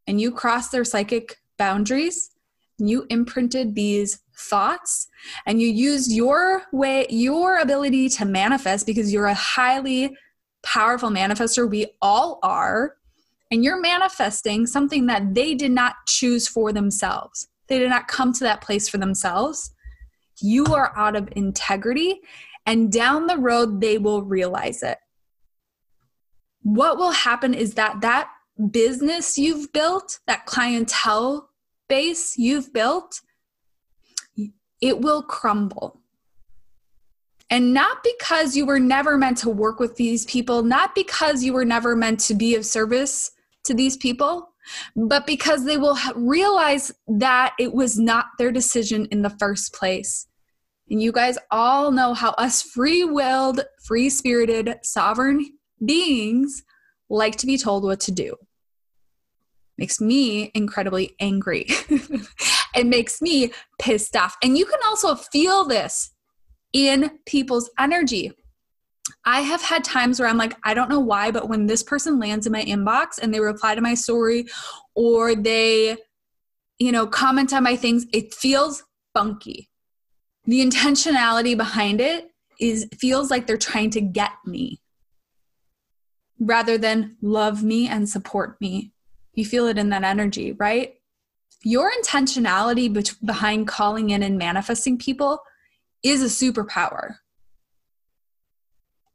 and 0.09 0.21
you 0.21 0.33
crossed 0.33 0.73
their 0.73 0.83
psychic 0.83 1.37
boundaries, 1.59 2.31
you 2.77 3.07
imprinted 3.09 3.77
these 3.77 4.19
thoughts 4.37 5.07
and 5.47 5.63
you 5.63 5.69
used 5.69 6.11
your 6.11 6.65
way 6.73 7.07
your 7.09 7.59
ability 7.59 8.09
to 8.09 8.25
manifest 8.25 8.85
because 8.85 9.13
you're 9.13 9.27
a 9.27 9.35
highly 9.35 10.17
powerful 10.65 11.09
manifester 11.09 11.71
we 11.71 11.87
all 12.03 12.41
are 12.43 12.97
and 13.53 13.63
you're 13.63 13.81
manifesting 13.81 14.67
something 14.67 15.07
that 15.07 15.37
they 15.37 15.55
did 15.55 15.71
not 15.71 15.95
choose 16.09 16.49
for 16.49 16.73
themselves. 16.73 17.47
They 17.69 17.79
did 17.79 17.91
not 17.91 18.09
come 18.09 18.33
to 18.33 18.43
that 18.43 18.61
place 18.61 18.89
for 18.89 18.99
themselves 18.99 19.73
you 20.41 20.65
are 20.67 20.93
out 20.97 21.17
of 21.17 21.29
integrity 21.37 22.21
and 22.67 22.93
down 22.93 23.27
the 23.27 23.37
road 23.37 23.81
they 23.81 23.99
will 23.99 24.23
realize 24.23 24.83
it 24.83 24.99
what 26.63 26.97
will 26.97 27.13
happen 27.13 27.55
is 27.55 27.75
that 27.75 28.01
that 28.01 28.29
business 28.71 29.37
you've 29.37 29.73
built 29.73 30.21
that 30.27 30.47
clientele 30.47 31.49
base 31.89 32.39
you've 32.39 32.73
built 32.73 33.21
it 34.83 35.01
will 35.01 35.23
crumble. 35.23 36.01
And 37.49 37.73
not 37.73 38.03
because 38.03 38.57
you 38.57 38.67
were 38.67 38.81
never 38.81 39.17
meant 39.17 39.39
to 39.39 39.51
work 39.51 39.79
with 39.79 39.97
these 39.97 40.25
people, 40.25 40.63
not 40.63 40.95
because 40.95 41.45
you 41.45 41.53
were 41.53 41.65
never 41.65 41.95
meant 41.95 42.21
to 42.21 42.35
be 42.35 42.55
of 42.55 42.67
service 42.67 43.31
to 43.65 43.75
these 43.75 43.97
people, 43.97 44.52
but 44.97 45.27
because 45.27 45.65
they 45.65 45.77
will 45.77 45.97
realize 46.15 46.93
that 47.07 47.55
it 47.59 47.73
was 47.73 47.99
not 47.99 48.27
their 48.39 48.53
decision 48.53 49.07
in 49.07 49.23
the 49.23 49.31
first 49.31 49.73
place. 49.75 50.27
And 50.91 51.01
you 51.01 51.13
guys 51.13 51.39
all 51.51 51.91
know 51.91 52.15
how 52.15 52.31
us 52.33 52.63
free 52.63 53.05
willed, 53.05 53.65
free 53.83 54.11
spirited, 54.11 54.79
sovereign 54.83 55.47
beings 55.85 56.63
like 57.09 57.37
to 57.37 57.47
be 57.47 57.57
told 57.59 57.85
what 57.85 58.01
to 58.01 58.13
do. 58.13 58.37
Makes 59.79 60.01
me 60.01 60.51
incredibly 60.55 61.15
angry. 61.19 61.67
it 62.75 62.87
makes 62.87 63.23
me 63.23 63.53
pissed 63.81 64.17
off. 64.17 64.37
And 64.43 64.57
you 64.57 64.67
can 64.67 64.79
also 64.85 65.15
feel 65.15 65.65
this 65.65 66.11
in 66.73 67.19
people's 67.27 67.71
energy. 67.79 68.33
I 69.25 69.43
have 69.43 69.63
had 69.63 69.85
times 69.85 70.19
where 70.19 70.29
I'm 70.29 70.37
like, 70.37 70.57
I 70.65 70.75
don't 70.75 70.91
know 70.91 71.01
why, 71.01 71.31
but 71.31 71.49
when 71.49 71.67
this 71.67 71.83
person 71.83 72.19
lands 72.19 72.47
in 72.47 72.53
my 72.53 72.65
inbox 72.65 73.19
and 73.21 73.33
they 73.33 73.41
reply 73.41 73.75
to 73.75 73.81
my 73.81 73.95
story 73.95 74.47
or 74.95 75.35
they, 75.35 75.97
you 76.79 76.91
know, 76.91 77.07
comment 77.07 77.53
on 77.53 77.63
my 77.63 77.77
things, 77.77 78.07
it 78.13 78.35
feels 78.35 78.83
funky. 79.15 79.71
The 80.47 80.65
intentionality 80.65 81.57
behind 81.57 82.01
it 82.01 82.31
is 82.59 82.89
feels 82.99 83.31
like 83.31 83.47
they're 83.47 83.57
trying 83.57 83.91
to 83.91 84.01
get 84.01 84.33
me 84.45 84.81
rather 86.41 86.77
than 86.77 87.17
love 87.23 87.63
me 87.63 87.87
and 87.87 88.09
support 88.09 88.61
me. 88.61 88.93
You 89.35 89.45
feel 89.45 89.67
it 89.69 89.79
in 89.79 89.91
that 89.91 90.03
energy, 90.03 90.53
right? 90.53 90.95
Your 91.63 91.93
intentionality 91.93 92.93
be- 92.93 93.25
behind 93.25 93.69
calling 93.69 94.11
in 94.11 94.23
and 94.23 94.37
manifesting 94.37 94.99
people 94.99 95.41
is 96.03 96.23
a 96.23 96.27
superpower. 96.27 97.19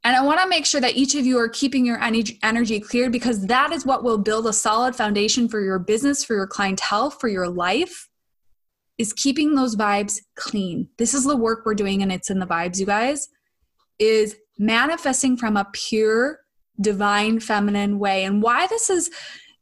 And 0.08 0.16
I 0.16 0.22
want 0.22 0.40
to 0.40 0.48
make 0.48 0.66
sure 0.66 0.80
that 0.80 0.96
each 0.96 1.16
of 1.16 1.26
you 1.26 1.38
are 1.38 1.50
keeping 1.50 1.86
your 1.86 2.00
energy 2.02 2.80
clear 2.80 3.10
because 3.10 3.46
that 3.48 3.74
is 3.74 3.86
what 3.86 4.06
will 4.06 4.18
build 4.18 4.48
a 4.48 4.54
solid 4.54 4.96
foundation 4.96 5.50
for 5.50 5.60
your 5.60 5.80
business, 5.80 6.24
for 6.24 6.34
your 6.34 6.48
clientele, 6.48 7.10
for 7.10 7.28
your 7.28 7.50
life 7.50 8.08
is 8.98 9.12
keeping 9.12 9.56
those 9.56 9.76
vibes 9.76 10.22
clean. 10.36 10.88
This 10.98 11.14
is 11.14 11.26
the 11.26 11.36
work 11.36 11.66
we're 11.66 11.76
doing 11.76 12.04
and 12.04 12.10
it's 12.10 12.30
in 12.30 12.40
the 12.40 12.46
vibes, 12.46 12.80
you 12.80 12.86
guys, 12.86 13.28
is 14.00 14.38
manifesting 14.58 15.36
from 15.36 15.58
a 15.58 15.68
pure 15.74 16.40
divine 16.80 17.42
feminine 17.42 18.00
way. 18.00 18.24
And 18.24 18.42
why 18.42 18.66
this 18.68 18.90
is 18.90 19.12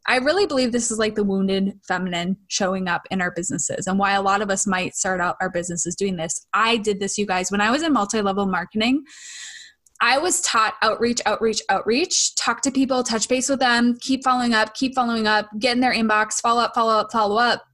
I 0.06 0.18
really 0.18 0.46
believe 0.46 0.70
this 0.70 0.92
is 0.92 0.98
like 1.00 1.16
the 1.16 1.24
wounded 1.24 1.80
feminine 1.88 2.36
showing 2.46 2.86
up 2.86 3.02
in 3.10 3.20
our 3.20 3.32
businesses 3.32 3.88
and 3.88 3.98
why 3.98 4.12
a 4.12 4.22
lot 4.22 4.42
of 4.42 4.50
us 4.50 4.64
might 4.64 4.94
start 4.94 5.20
out 5.20 5.34
our 5.40 5.50
businesses 5.50 5.96
doing 5.96 6.14
this. 6.14 6.46
I 6.54 6.76
did 6.76 7.00
this, 7.00 7.18
you 7.18 7.26
guys, 7.26 7.50
when 7.50 7.60
I 7.60 7.72
was 7.72 7.82
in 7.82 7.92
multi 7.92 8.22
level 8.22 8.46
marketing. 8.46 9.02
I 10.00 10.18
was 10.18 10.40
taught 10.42 10.74
outreach, 10.82 11.20
outreach, 11.24 11.62
outreach, 11.68 12.34
talk 12.36 12.60
to 12.62 12.70
people, 12.70 13.02
touch 13.02 13.28
base 13.28 13.48
with 13.48 13.60
them, 13.60 13.96
keep 14.00 14.24
following 14.24 14.52
up, 14.52 14.74
keep 14.74 14.94
following 14.94 15.26
up, 15.26 15.48
get 15.58 15.74
in 15.74 15.80
their 15.80 15.94
inbox, 15.94 16.40
follow 16.40 16.62
up, 16.62 16.74
follow 16.74 16.98
up, 16.98 17.10
follow 17.10 17.36
up. 17.36 17.64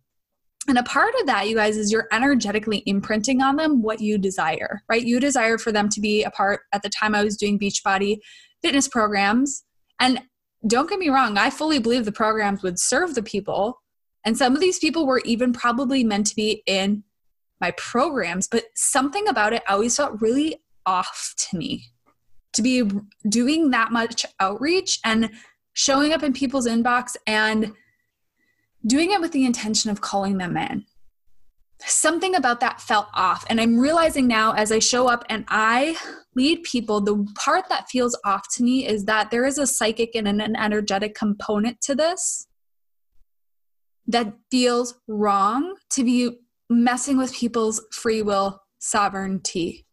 And 0.68 0.78
a 0.78 0.84
part 0.84 1.14
of 1.20 1.26
that, 1.26 1.48
you 1.48 1.56
guys, 1.56 1.76
is 1.76 1.90
you're 1.90 2.06
energetically 2.12 2.84
imprinting 2.86 3.42
on 3.42 3.56
them 3.56 3.82
what 3.82 4.00
you 4.00 4.18
desire, 4.18 4.82
right? 4.88 5.04
You 5.04 5.18
desire 5.18 5.58
for 5.58 5.72
them 5.72 5.88
to 5.88 6.00
be 6.00 6.22
a 6.22 6.30
part. 6.30 6.60
At 6.72 6.82
the 6.82 6.88
time, 6.88 7.16
I 7.16 7.24
was 7.24 7.36
doing 7.36 7.58
Beachbody 7.58 8.18
fitness 8.62 8.86
programs. 8.86 9.64
And 9.98 10.22
don't 10.64 10.88
get 10.88 11.00
me 11.00 11.08
wrong, 11.08 11.36
I 11.36 11.50
fully 11.50 11.80
believe 11.80 12.04
the 12.04 12.12
programs 12.12 12.62
would 12.62 12.78
serve 12.78 13.16
the 13.16 13.22
people. 13.24 13.82
And 14.24 14.38
some 14.38 14.54
of 14.54 14.60
these 14.60 14.78
people 14.78 15.04
were 15.04 15.20
even 15.24 15.52
probably 15.52 16.04
meant 16.04 16.28
to 16.28 16.36
be 16.36 16.62
in 16.66 17.02
my 17.60 17.72
programs, 17.72 18.46
but 18.46 18.66
something 18.76 19.26
about 19.26 19.52
it 19.52 19.62
always 19.68 19.96
felt 19.96 20.20
really 20.20 20.62
off 20.86 21.34
to 21.38 21.56
me 21.56 21.84
to 22.54 22.62
be 22.62 22.82
doing 23.28 23.70
that 23.70 23.92
much 23.92 24.26
outreach 24.40 25.00
and 25.04 25.30
showing 25.72 26.12
up 26.12 26.22
in 26.22 26.32
people's 26.32 26.66
inbox 26.66 27.16
and 27.26 27.72
doing 28.86 29.12
it 29.12 29.20
with 29.20 29.32
the 29.32 29.44
intention 29.44 29.90
of 29.90 30.00
calling 30.00 30.38
them 30.38 30.56
in. 30.56 30.84
Something 31.84 32.34
about 32.34 32.60
that 32.60 32.80
felt 32.80 33.08
off. 33.14 33.44
And 33.48 33.60
I'm 33.60 33.78
realizing 33.78 34.28
now 34.28 34.52
as 34.52 34.70
I 34.70 34.78
show 34.78 35.08
up 35.08 35.24
and 35.28 35.44
I 35.48 35.96
lead 36.36 36.62
people, 36.62 37.00
the 37.00 37.26
part 37.36 37.68
that 37.68 37.88
feels 37.90 38.18
off 38.24 38.46
to 38.56 38.62
me 38.62 38.86
is 38.86 39.04
that 39.06 39.30
there 39.30 39.44
is 39.44 39.58
a 39.58 39.66
psychic 39.66 40.14
and 40.14 40.28
an 40.28 40.56
energetic 40.56 41.14
component 41.14 41.80
to 41.82 41.94
this 41.94 42.46
that 44.06 44.34
feels 44.50 44.94
wrong 45.08 45.74
to 45.90 46.04
be 46.04 46.38
messing 46.68 47.18
with 47.18 47.32
people's 47.32 47.84
free 47.92 48.22
will 48.22 48.62
sovereignty. 48.78 49.86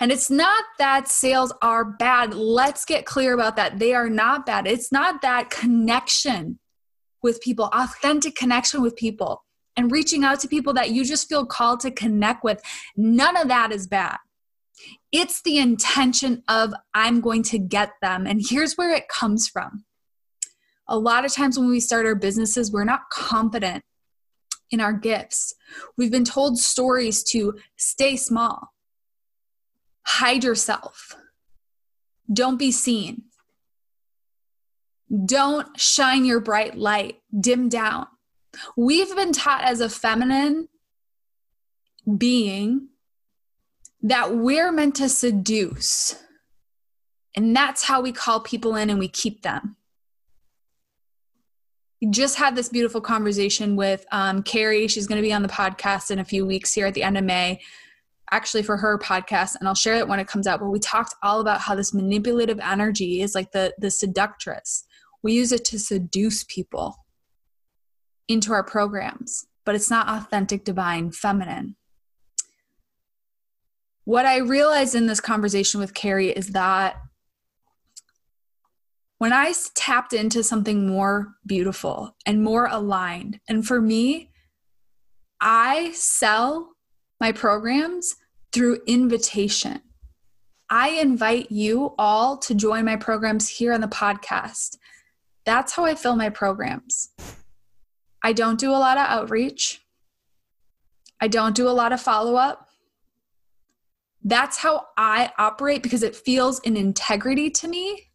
And 0.00 0.12
it's 0.12 0.30
not 0.30 0.64
that 0.78 1.08
sales 1.08 1.52
are 1.62 1.84
bad. 1.84 2.34
Let's 2.34 2.84
get 2.84 3.06
clear 3.06 3.34
about 3.34 3.56
that. 3.56 3.78
They 3.78 3.94
are 3.94 4.10
not 4.10 4.46
bad. 4.46 4.66
It's 4.66 4.92
not 4.92 5.22
that 5.22 5.50
connection 5.50 6.58
with 7.22 7.40
people, 7.40 7.70
authentic 7.72 8.34
connection 8.34 8.82
with 8.82 8.96
people, 8.96 9.44
and 9.76 9.92
reaching 9.92 10.24
out 10.24 10.40
to 10.40 10.48
people 10.48 10.72
that 10.74 10.90
you 10.90 11.04
just 11.04 11.28
feel 11.28 11.46
called 11.46 11.80
to 11.80 11.90
connect 11.90 12.44
with. 12.44 12.60
None 12.96 13.36
of 13.36 13.48
that 13.48 13.72
is 13.72 13.86
bad. 13.86 14.18
It's 15.12 15.42
the 15.42 15.58
intention 15.58 16.42
of, 16.48 16.74
I'm 16.94 17.20
going 17.20 17.42
to 17.44 17.58
get 17.58 17.92
them. 18.02 18.26
And 18.26 18.42
here's 18.46 18.74
where 18.74 18.92
it 18.92 19.08
comes 19.08 19.48
from. 19.48 19.84
A 20.88 20.98
lot 20.98 21.24
of 21.24 21.32
times 21.32 21.58
when 21.58 21.68
we 21.68 21.80
start 21.80 22.06
our 22.06 22.14
businesses, 22.14 22.72
we're 22.72 22.84
not 22.84 23.08
confident 23.10 23.84
in 24.70 24.80
our 24.80 24.92
gifts. 24.92 25.54
We've 25.96 26.10
been 26.10 26.24
told 26.24 26.58
stories 26.58 27.22
to 27.24 27.54
stay 27.76 28.16
small, 28.16 28.72
hide 30.04 30.44
yourself, 30.44 31.16
don't 32.32 32.58
be 32.58 32.70
seen, 32.70 33.24
don't 35.26 35.78
shine 35.78 36.24
your 36.24 36.40
bright 36.40 36.76
light, 36.76 37.16
dim 37.38 37.68
down. 37.68 38.06
We've 38.76 39.14
been 39.14 39.32
taught 39.32 39.64
as 39.64 39.80
a 39.80 39.88
feminine 39.88 40.68
being 42.18 42.88
that 44.02 44.34
we're 44.34 44.72
meant 44.72 44.96
to 44.96 45.08
seduce. 45.08 46.16
And 47.34 47.54
that's 47.56 47.84
how 47.84 48.00
we 48.00 48.12
call 48.12 48.40
people 48.40 48.76
in 48.76 48.90
and 48.90 48.98
we 48.98 49.08
keep 49.08 49.42
them. 49.42 49.76
Just 52.10 52.36
had 52.36 52.56
this 52.56 52.68
beautiful 52.68 53.00
conversation 53.00 53.76
with 53.76 54.04
um, 54.10 54.42
Carrie. 54.42 54.88
She's 54.88 55.06
going 55.06 55.22
to 55.22 55.26
be 55.26 55.32
on 55.32 55.42
the 55.42 55.48
podcast 55.48 56.10
in 56.10 56.18
a 56.18 56.24
few 56.24 56.44
weeks 56.44 56.74
here 56.74 56.86
at 56.86 56.94
the 56.94 57.04
end 57.04 57.16
of 57.16 57.22
May, 57.22 57.60
actually 58.32 58.64
for 58.64 58.76
her 58.76 58.98
podcast, 58.98 59.54
and 59.60 59.68
I'll 59.68 59.74
share 59.74 59.94
it 59.94 60.08
when 60.08 60.18
it 60.18 60.26
comes 60.26 60.48
out. 60.48 60.58
But 60.58 60.70
we 60.70 60.80
talked 60.80 61.14
all 61.22 61.40
about 61.40 61.60
how 61.60 61.76
this 61.76 61.94
manipulative 61.94 62.58
energy 62.58 63.22
is 63.22 63.34
like 63.34 63.52
the 63.52 63.72
the 63.78 63.90
seductress. 63.90 64.84
We 65.22 65.34
use 65.34 65.52
it 65.52 65.64
to 65.66 65.78
seduce 65.78 66.42
people 66.44 66.96
into 68.26 68.52
our 68.52 68.64
programs, 68.64 69.46
but 69.64 69.76
it's 69.76 69.90
not 69.90 70.08
authentic, 70.08 70.64
divine, 70.64 71.12
feminine 71.12 71.76
what 74.04 74.26
I 74.26 74.38
realized 74.38 74.94
in 74.94 75.06
this 75.06 75.20
conversation 75.20 75.80
with 75.80 75.94
Carrie 75.94 76.30
is 76.30 76.48
that 76.48 76.96
when 79.18 79.32
I 79.32 79.54
tapped 79.74 80.12
into 80.12 80.42
something 80.42 80.86
more 80.86 81.34
beautiful 81.46 82.16
and 82.26 82.42
more 82.42 82.66
aligned, 82.66 83.38
and 83.48 83.64
for 83.64 83.80
me, 83.80 84.30
I 85.40 85.92
sell 85.92 86.71
my 87.22 87.30
programs 87.30 88.16
through 88.52 88.80
invitation. 88.84 89.80
I 90.68 90.88
invite 90.88 91.52
you 91.52 91.94
all 91.96 92.36
to 92.38 92.52
join 92.52 92.84
my 92.84 92.96
programs 92.96 93.48
here 93.48 93.72
on 93.72 93.80
the 93.80 93.86
podcast. 93.86 94.76
That's 95.46 95.72
how 95.72 95.84
I 95.84 95.94
fill 95.94 96.16
my 96.16 96.30
programs. 96.30 97.10
I 98.24 98.32
don't 98.32 98.58
do 98.58 98.70
a 98.70 98.82
lot 98.86 98.98
of 98.98 99.06
outreach. 99.06 99.82
I 101.20 101.28
don't 101.28 101.54
do 101.54 101.68
a 101.68 101.70
lot 101.70 101.92
of 101.92 102.00
follow 102.00 102.34
up. 102.34 102.66
That's 104.24 104.56
how 104.56 104.86
I 104.96 105.30
operate 105.38 105.84
because 105.84 106.02
it 106.02 106.16
feels 106.16 106.60
an 106.64 106.76
integrity 106.76 107.50
to 107.50 107.68
me. 107.68 108.10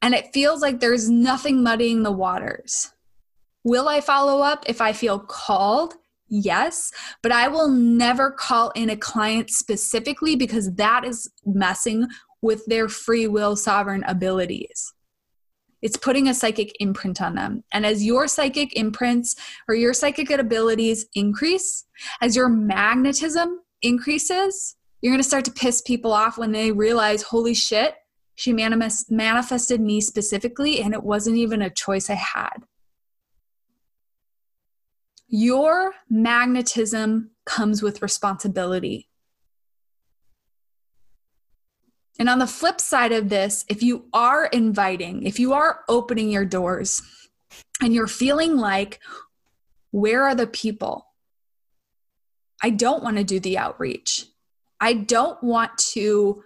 And 0.00 0.14
it 0.14 0.32
feels 0.32 0.62
like 0.62 0.78
there's 0.78 1.10
nothing 1.10 1.64
muddying 1.64 2.04
the 2.04 2.12
waters. 2.12 2.92
Will 3.64 3.88
I 3.88 4.00
follow 4.00 4.40
up 4.40 4.66
if 4.68 4.80
I 4.80 4.92
feel 4.92 5.18
called? 5.18 5.94
Yes, 6.36 6.90
but 7.22 7.30
I 7.30 7.46
will 7.46 7.68
never 7.68 8.32
call 8.32 8.70
in 8.70 8.90
a 8.90 8.96
client 8.96 9.50
specifically 9.50 10.34
because 10.34 10.74
that 10.74 11.04
is 11.04 11.30
messing 11.46 12.08
with 12.42 12.66
their 12.66 12.88
free 12.88 13.28
will 13.28 13.54
sovereign 13.54 14.02
abilities. 14.08 14.92
It's 15.80 15.96
putting 15.96 16.26
a 16.26 16.34
psychic 16.34 16.74
imprint 16.80 17.22
on 17.22 17.36
them. 17.36 17.62
And 17.72 17.86
as 17.86 18.04
your 18.04 18.26
psychic 18.26 18.76
imprints 18.76 19.36
or 19.68 19.76
your 19.76 19.94
psychic 19.94 20.28
abilities 20.28 21.06
increase, 21.14 21.84
as 22.20 22.34
your 22.34 22.48
magnetism 22.48 23.60
increases, 23.82 24.74
you're 25.02 25.12
going 25.12 25.22
to 25.22 25.28
start 25.28 25.44
to 25.44 25.52
piss 25.52 25.82
people 25.82 26.12
off 26.12 26.36
when 26.36 26.50
they 26.50 26.72
realize, 26.72 27.22
holy 27.22 27.54
shit, 27.54 27.94
she 28.34 28.52
manifest, 28.52 29.08
manifested 29.08 29.80
me 29.80 30.00
specifically, 30.00 30.80
and 30.80 30.94
it 30.94 31.04
wasn't 31.04 31.36
even 31.36 31.62
a 31.62 31.70
choice 31.70 32.10
I 32.10 32.14
had. 32.14 32.64
Your 35.28 35.94
magnetism 36.08 37.30
comes 37.44 37.82
with 37.82 38.02
responsibility. 38.02 39.08
And 42.18 42.28
on 42.28 42.38
the 42.38 42.46
flip 42.46 42.80
side 42.80 43.12
of 43.12 43.28
this, 43.28 43.64
if 43.68 43.82
you 43.82 44.06
are 44.12 44.46
inviting, 44.46 45.24
if 45.24 45.40
you 45.40 45.52
are 45.52 45.80
opening 45.88 46.30
your 46.30 46.44
doors 46.44 47.02
and 47.82 47.92
you're 47.92 48.06
feeling 48.06 48.56
like, 48.56 49.00
where 49.90 50.22
are 50.22 50.34
the 50.34 50.46
people? 50.46 51.06
I 52.62 52.70
don't 52.70 53.02
want 53.02 53.16
to 53.16 53.24
do 53.24 53.40
the 53.40 53.58
outreach. 53.58 54.26
I 54.80 54.94
don't 54.94 55.42
want 55.42 55.76
to 55.92 56.44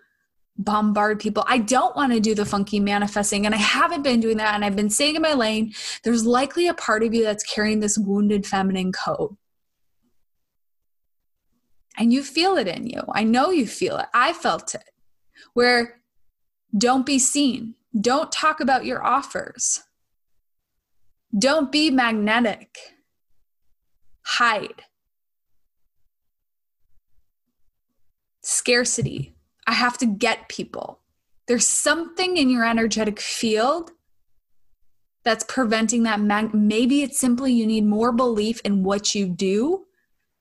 bombard 0.58 1.20
people. 1.20 1.44
I 1.46 1.58
don't 1.58 1.94
want 1.94 2.12
to 2.12 2.20
do 2.20 2.34
the 2.34 2.44
funky 2.44 2.80
manifesting. 2.80 3.46
And 3.46 3.54
I 3.54 3.58
haven't 3.58 4.02
been 4.02 4.20
doing 4.20 4.38
that. 4.38 4.54
And 4.54 4.64
I've 4.64 4.76
been 4.76 4.90
staying 4.90 5.16
in 5.16 5.22
my 5.22 5.34
lane. 5.34 5.72
There's 6.02 6.26
likely 6.26 6.66
a 6.66 6.74
part 6.74 7.02
of 7.02 7.14
you 7.14 7.22
that's 7.22 7.44
carrying 7.44 7.80
this 7.80 7.96
wounded 7.96 8.46
feminine 8.46 8.92
code. 8.92 9.36
And 11.96 12.12
you 12.12 12.22
feel 12.22 12.56
it 12.56 12.68
in 12.68 12.86
you. 12.86 13.02
I 13.12 13.24
know 13.24 13.50
you 13.50 13.66
feel 13.66 13.96
it. 13.98 14.06
I 14.12 14.32
felt 14.32 14.74
it. 14.74 14.90
Where 15.54 16.00
Don't 16.76 17.06
be 17.06 17.18
seen. 17.18 17.74
Don't 17.98 18.30
talk 18.30 18.60
about 18.60 18.84
your 18.84 19.04
offers. 19.04 19.82
Don't 21.36 21.72
be 21.72 21.90
magnetic. 21.90 22.76
Hide. 24.24 24.82
Scarcity. 28.42 29.38
I 29.68 29.72
have 29.72 29.98
to 29.98 30.07
get 30.07 30.48
people. 30.48 31.00
There's 31.46 31.68
something 31.68 32.38
in 32.38 32.48
your 32.48 32.64
energetic 32.64 33.20
field 33.20 33.90
that's 35.24 35.44
preventing 35.44 36.04
that. 36.04 36.20
Mag- 36.20 36.54
Maybe 36.54 37.02
it's 37.02 37.20
simply 37.20 37.52
you 37.52 37.66
need 37.66 37.85
more 37.85 38.11
belief 38.11 38.62
in 38.64 38.83
what 38.83 39.14
you 39.14 39.28
do 39.28 39.85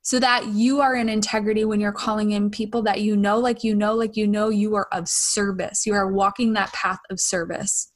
so 0.00 0.18
that 0.18 0.46
you 0.46 0.80
are 0.80 0.94
in 0.94 1.10
integrity 1.10 1.66
when 1.66 1.78
you're 1.78 1.92
calling 1.92 2.30
in 2.30 2.50
people 2.50 2.80
that 2.84 3.02
you 3.02 3.18
know, 3.18 3.38
like 3.38 3.62
you 3.62 3.74
know, 3.74 3.94
like 3.94 4.16
you 4.16 4.26
know, 4.26 4.48
you 4.48 4.74
are 4.74 4.88
of 4.92 5.06
service. 5.06 5.84
You 5.84 5.92
are 5.92 6.10
walking 6.10 6.54
that 6.54 6.72
path 6.72 7.00
of 7.10 7.20
service. 7.20 7.92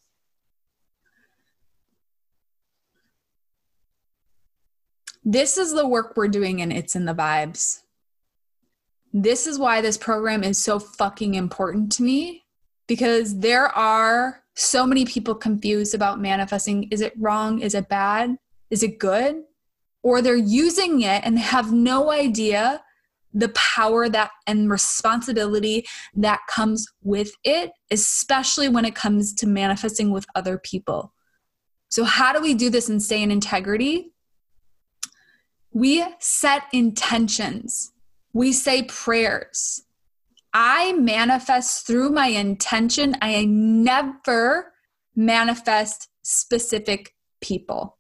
This 5.25 5.57
is 5.57 5.73
the 5.73 5.89
work 5.89 6.13
we're 6.15 6.29
doing, 6.29 6.61
and 6.61 6.71
it's 6.71 6.95
in 6.95 7.07
the 7.07 7.15
vibes. 7.15 7.82
This 9.13 9.47
is 9.47 9.59
why 9.59 9.81
this 9.81 9.99
program 9.99 10.43
is 10.43 10.63
so 10.63 10.79
fucking 10.79 11.35
important 11.35 11.93
to 11.93 12.03
me 12.03 12.45
because 12.87 13.39
there 13.39 13.69
are 13.69 14.43
so 14.55 14.87
many 14.87 15.05
people 15.05 15.35
confused 15.35 15.95
about 15.95 16.21
manifesting. 16.21 16.89
Is 16.91 17.01
it 17.01 17.13
wrong? 17.19 17.61
Is 17.61 17.75
it 17.75 17.89
bad? 17.89 18.37
Is 18.71 18.83
it 18.83 18.99
good? 18.99 19.43
or 20.03 20.21
they're 20.21 20.37
using 20.37 21.03
it 21.03 21.23
and 21.25 21.39
have 21.39 21.73
no 21.73 22.11
idea 22.11 22.83
the 23.35 23.49
power 23.51 24.09
that 24.09 24.31
and 24.47 24.71
responsibility 24.71 25.87
that 26.15 26.41
comes 26.51 26.87
with 27.03 27.33
it, 27.45 27.73
especially 27.91 28.69
when 28.69 28.85
it 28.85 28.95
comes 28.95 29.33
to 29.33 29.47
manifesting 29.47 30.11
with 30.11 30.27
other 30.35 30.59
people. 30.59 31.15
So, 31.89 32.05
how 32.05 32.33
do 32.33 32.43
we 32.43 32.55
do 32.55 32.69
this 32.69 32.89
and 32.89 33.03
stay 33.03 33.23
in 33.23 33.31
integrity? 33.31 34.13
We 35.73 36.05
set 36.19 36.65
intentions, 36.73 37.92
we 38.33 38.53
say 38.53 38.85
prayers. 38.85 39.83
I 40.55 40.93
manifest 40.93 41.87
through 41.87 42.11
my 42.11 42.27
intention. 42.27 43.17
I 43.23 43.45
never 43.47 44.73
manifest 45.17 46.09
specific 46.23 47.15
people. 47.41 47.99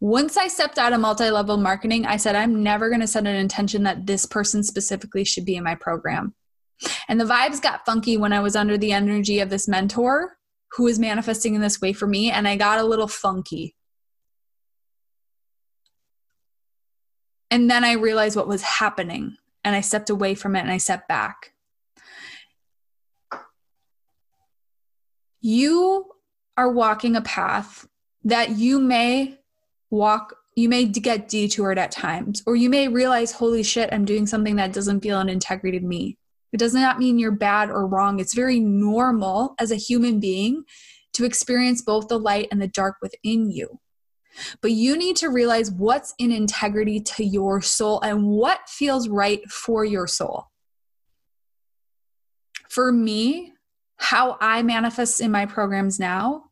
Once 0.00 0.36
I 0.36 0.48
stepped 0.48 0.78
out 0.78 0.92
of 0.92 1.00
multi 1.00 1.30
level 1.30 1.56
marketing, 1.56 2.06
I 2.06 2.16
said, 2.16 2.34
I'm 2.34 2.62
never 2.62 2.88
going 2.88 3.00
to 3.00 3.06
set 3.06 3.26
an 3.26 3.36
intention 3.36 3.82
that 3.82 4.06
this 4.06 4.24
person 4.24 4.62
specifically 4.62 5.24
should 5.24 5.44
be 5.44 5.56
in 5.56 5.64
my 5.64 5.74
program. 5.74 6.34
And 7.08 7.20
the 7.20 7.24
vibes 7.24 7.60
got 7.60 7.84
funky 7.84 8.16
when 8.16 8.32
I 8.32 8.40
was 8.40 8.56
under 8.56 8.78
the 8.78 8.92
energy 8.92 9.40
of 9.40 9.50
this 9.50 9.68
mentor 9.68 10.36
who 10.72 10.84
was 10.84 10.98
manifesting 10.98 11.54
in 11.54 11.60
this 11.60 11.80
way 11.80 11.92
for 11.92 12.06
me, 12.06 12.30
and 12.30 12.46
I 12.46 12.56
got 12.56 12.78
a 12.78 12.84
little 12.84 13.08
funky. 13.08 13.74
And 17.50 17.70
then 17.70 17.84
I 17.84 17.92
realized 17.92 18.36
what 18.36 18.48
was 18.48 18.62
happening, 18.62 19.36
and 19.64 19.74
I 19.74 19.80
stepped 19.80 20.10
away 20.10 20.34
from 20.34 20.56
it 20.56 20.60
and 20.60 20.70
I 20.70 20.78
stepped 20.78 21.08
back. 21.08 21.52
You 25.40 26.06
are 26.56 26.70
walking 26.70 27.16
a 27.16 27.22
path 27.22 27.86
that 28.24 28.50
you 28.50 28.80
may 28.80 29.38
walk 29.90 30.34
you 30.56 30.68
may 30.68 30.84
get 30.84 31.28
detoured 31.28 31.78
at 31.78 31.92
times 31.92 32.42
or 32.44 32.56
you 32.56 32.68
may 32.68 32.88
realize 32.88 33.30
holy 33.30 33.62
shit 33.62 33.88
i'm 33.92 34.04
doing 34.04 34.26
something 34.26 34.56
that 34.56 34.72
doesn't 34.72 35.00
feel 35.00 35.20
an 35.20 35.28
integrity 35.28 35.78
to 35.78 35.86
me. 35.86 36.18
It 36.52 36.58
does 36.58 36.74
not 36.74 36.98
mean 36.98 37.18
you're 37.18 37.30
bad 37.30 37.70
or 37.70 37.86
wrong. 37.86 38.20
It's 38.20 38.34
very 38.34 38.58
normal 38.58 39.54
as 39.58 39.70
a 39.70 39.76
human 39.76 40.18
being 40.18 40.64
to 41.12 41.24
experience 41.24 41.82
both 41.82 42.08
the 42.08 42.18
light 42.18 42.48
and 42.50 42.60
the 42.60 42.68
dark 42.68 42.96
within 43.02 43.50
you 43.50 43.78
but 44.60 44.72
you 44.72 44.96
need 44.96 45.16
to 45.16 45.28
realize 45.28 45.70
what's 45.70 46.14
in 46.18 46.30
integrity 46.30 47.00
to 47.00 47.24
your 47.24 47.60
soul 47.60 48.00
and 48.00 48.26
what 48.26 48.68
feels 48.68 49.08
right 49.08 49.48
for 49.50 49.84
your 49.84 50.06
soul 50.06 50.46
for 52.68 52.92
me 52.92 53.52
how 53.96 54.36
i 54.40 54.62
manifest 54.62 55.20
in 55.20 55.30
my 55.30 55.46
programs 55.46 55.98
now 55.98 56.44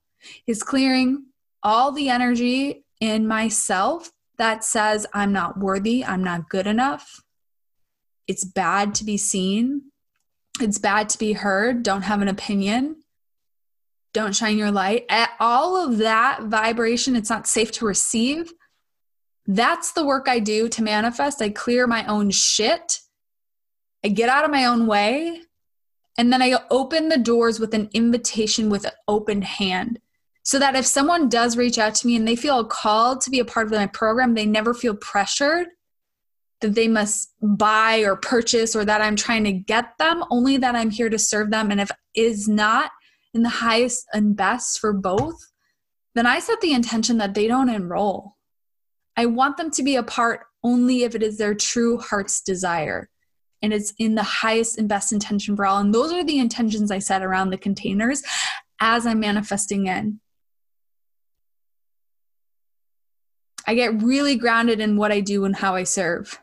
is 0.46 0.62
clearing 0.62 1.26
all 1.62 1.92
the 1.92 2.08
energy 2.08 2.84
in 3.00 3.26
myself 3.26 4.10
that 4.38 4.64
says 4.64 5.06
I'm 5.12 5.32
not 5.32 5.58
worthy, 5.58 6.04
I'm 6.04 6.22
not 6.22 6.48
good 6.48 6.66
enough. 6.66 7.22
It's 8.26 8.44
bad 8.44 8.94
to 8.96 9.04
be 9.04 9.16
seen. 9.16 9.82
It's 10.60 10.78
bad 10.78 11.08
to 11.10 11.18
be 11.18 11.32
heard. 11.32 11.82
Don't 11.82 12.02
have 12.02 12.22
an 12.22 12.28
opinion. 12.28 13.02
Don't 14.16 14.34
shine 14.34 14.56
your 14.56 14.70
light. 14.70 15.04
at 15.10 15.32
All 15.40 15.76
of 15.76 15.98
that 15.98 16.44
vibration, 16.44 17.16
it's 17.16 17.28
not 17.28 17.46
safe 17.46 17.70
to 17.72 17.84
receive. 17.84 18.50
That's 19.46 19.92
the 19.92 20.06
work 20.06 20.26
I 20.26 20.38
do 20.38 20.70
to 20.70 20.82
manifest. 20.82 21.42
I 21.42 21.50
clear 21.50 21.86
my 21.86 22.06
own 22.06 22.30
shit. 22.30 23.00
I 24.02 24.08
get 24.08 24.30
out 24.30 24.46
of 24.46 24.50
my 24.50 24.64
own 24.64 24.86
way. 24.86 25.42
And 26.16 26.32
then 26.32 26.40
I 26.40 26.54
open 26.70 27.10
the 27.10 27.18
doors 27.18 27.60
with 27.60 27.74
an 27.74 27.90
invitation 27.92 28.70
with 28.70 28.86
an 28.86 28.92
open 29.06 29.42
hand 29.42 30.00
so 30.42 30.58
that 30.60 30.76
if 30.76 30.86
someone 30.86 31.28
does 31.28 31.58
reach 31.58 31.76
out 31.76 31.94
to 31.96 32.06
me 32.06 32.16
and 32.16 32.26
they 32.26 32.36
feel 32.36 32.64
called 32.64 33.20
to 33.20 33.30
be 33.30 33.40
a 33.40 33.44
part 33.44 33.66
of 33.66 33.72
my 33.74 33.86
program, 33.86 34.32
they 34.32 34.46
never 34.46 34.72
feel 34.72 34.96
pressured 34.96 35.66
that 36.62 36.74
they 36.74 36.88
must 36.88 37.34
buy 37.42 37.98
or 37.98 38.16
purchase 38.16 38.74
or 38.74 38.82
that 38.82 39.02
I'm 39.02 39.16
trying 39.16 39.44
to 39.44 39.52
get 39.52 39.98
them, 39.98 40.24
only 40.30 40.56
that 40.56 40.74
I'm 40.74 40.88
here 40.88 41.10
to 41.10 41.18
serve 41.18 41.50
them. 41.50 41.70
And 41.70 41.82
if 41.82 41.90
is 42.14 42.48
not 42.48 42.92
in 43.36 43.42
the 43.42 43.48
highest 43.48 44.06
and 44.12 44.34
best 44.34 44.80
for 44.80 44.92
both, 44.92 45.38
then 46.14 46.26
I 46.26 46.40
set 46.40 46.60
the 46.60 46.72
intention 46.72 47.18
that 47.18 47.34
they 47.34 47.46
don't 47.46 47.68
enroll. 47.68 48.36
I 49.16 49.26
want 49.26 49.58
them 49.58 49.70
to 49.72 49.82
be 49.82 49.96
a 49.96 50.02
part 50.02 50.40
only 50.64 51.04
if 51.04 51.14
it 51.14 51.22
is 51.22 51.38
their 51.38 51.54
true 51.54 51.98
heart's 51.98 52.40
desire 52.40 53.08
and 53.62 53.72
it's 53.72 53.92
in 53.98 54.14
the 54.14 54.22
highest 54.22 54.78
and 54.78 54.88
best 54.88 55.12
intention 55.12 55.56
for 55.56 55.66
all. 55.66 55.78
And 55.78 55.94
those 55.94 56.12
are 56.12 56.24
the 56.24 56.38
intentions 56.38 56.90
I 56.90 56.98
set 56.98 57.22
around 57.22 57.50
the 57.50 57.58
containers 57.58 58.22
as 58.80 59.06
I'm 59.06 59.20
manifesting 59.20 59.86
in. 59.86 60.20
I 63.66 63.74
get 63.74 64.02
really 64.02 64.36
grounded 64.36 64.80
in 64.80 64.96
what 64.96 65.12
I 65.12 65.20
do 65.20 65.44
and 65.44 65.56
how 65.56 65.74
I 65.74 65.82
serve. 65.82 66.40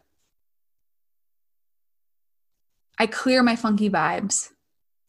I 2.99 3.07
clear 3.07 3.41
my 3.41 3.55
funky 3.55 3.89
vibes. 3.89 4.49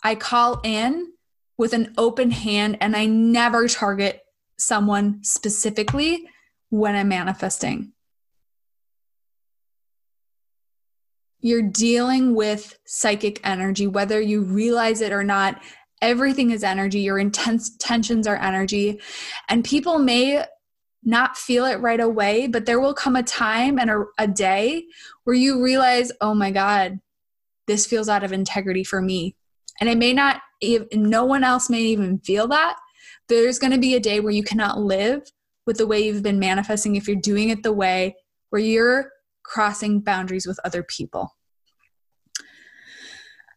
I 0.03 0.15
call 0.15 0.61
in 0.63 1.14
with 1.57 1.73
an 1.73 1.93
open 1.97 2.31
hand 2.31 2.79
and 2.81 2.97
I 2.97 3.07
never 3.07 3.69
target 3.69 4.23
someone 4.59 5.23
specifically 5.23 6.29
when 6.71 6.95
I'm 6.97 7.09
manifesting. 7.09 7.93
You're 11.41 11.63
dealing 11.63 12.35
with 12.35 12.79
psychic 12.87 13.41
energy, 13.45 13.87
whether 13.87 14.21
you 14.21 14.43
realize 14.43 15.01
it 15.01 15.13
or 15.13 15.23
not. 15.23 15.63
Everything 16.01 16.51
is 16.51 16.65
energy. 16.65 17.01
Your 17.01 17.19
intense 17.19 17.77
tensions 17.79 18.27
are 18.27 18.37
energy. 18.37 19.01
And 19.49 19.63
people 19.63 19.99
may 19.99 20.45
not 21.05 21.37
feel 21.37 21.67
it 21.67 21.81
right 21.81 22.01
away, 22.01 22.47
but 22.47 22.65
there 22.65 22.81
will 22.81 22.95
come 22.95 23.15
a 23.15 23.23
time 23.23 23.79
and 23.79 23.91
a, 23.91 24.05
a 24.19 24.27
day 24.27 24.85
where 25.25 25.37
you 25.37 25.63
realize, 25.63 26.11
oh 26.21 26.35
my 26.35 26.51
God, 26.51 26.99
this 27.67 27.87
feels 27.87 28.09
out 28.09 28.25
of 28.25 28.33
integrity 28.33 28.85
for 28.85 29.03
me. 29.03 29.37
And 29.81 29.89
it 29.89 29.99
may 29.99 30.13
not, 30.13 30.41
no 30.93 31.25
one 31.25 31.45
else 31.45 31.71
may 31.71 31.81
even 31.81 32.19
feel 32.19 32.49
that. 32.49 32.77
There's 33.29 33.59
going 33.59 33.73
to 33.73 33.79
be 33.79 33.95
a 33.95 34.01
day 34.01 34.21
where 34.21 34.33
you 34.33 34.43
cannot 34.43 34.79
live 34.79 35.23
with 35.67 35.79
the 35.79 35.87
way 35.87 36.01
you've 36.01 36.23
been 36.23 36.39
manifesting 36.39 36.97
if 36.97 37.09
you're 37.09 37.17
doing 37.17 37.49
it 37.49 37.63
the 37.63 37.73
way 37.73 38.17
where 38.51 38.61
you're 38.61 39.11
crossing 39.43 40.01
boundaries 40.01 40.47
with 40.47 40.61
other 40.65 40.83
people. 40.83 41.35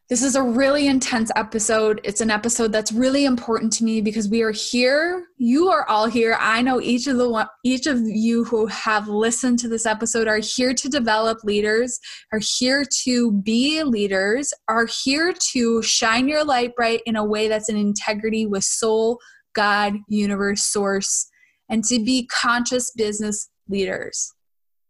This 0.10 0.24
is 0.24 0.38
a 0.38 0.42
really 0.42 0.88
intense 0.88 1.32
episode. 1.36 2.00
It's 2.06 2.22
an 2.22 2.32
episode 2.32 2.72
that's 2.72 2.94
really 2.94 3.26
important 3.26 3.74
to 3.74 3.84
me 3.84 4.00
because 4.00 4.30
we 4.30 4.42
are 4.42 4.54
here. 4.54 5.28
You 5.38 5.68
are 5.68 5.86
all 5.90 6.06
here. 6.06 6.38
I 6.40 6.62
know 6.62 6.80
each 6.80 7.08
of 7.08 7.18
the 7.18 7.30
one, 7.30 7.48
each 7.66 7.88
of 7.88 8.00
you 8.00 8.46
who 8.46 8.68
have 8.68 9.10
listened 9.10 9.60
to 9.60 9.68
this 9.68 9.86
episode 9.86 10.30
are 10.30 10.38
here 10.38 10.74
to 10.74 10.88
develop 10.88 11.44
leaders, 11.44 12.00
are 12.32 12.40
here 12.58 12.86
to 13.04 13.34
be 13.34 13.84
leaders, 13.84 14.54
are 14.70 14.88
here 15.04 15.34
to 15.52 15.82
shine 15.82 16.30
your 16.30 16.46
light 16.46 16.74
bright 16.78 17.02
in 17.06 17.18
a 17.18 17.26
way 17.26 17.50
that's 17.50 17.68
in 17.68 17.76
integrity 17.76 18.46
with 18.46 18.64
soul, 18.64 19.20
God, 19.56 19.96
universe, 20.08 20.64
source, 20.64 21.28
and 21.68 21.84
to 21.84 22.00
be 22.02 22.28
conscious 22.28 22.92
business 22.92 23.50
leaders. 23.68 24.34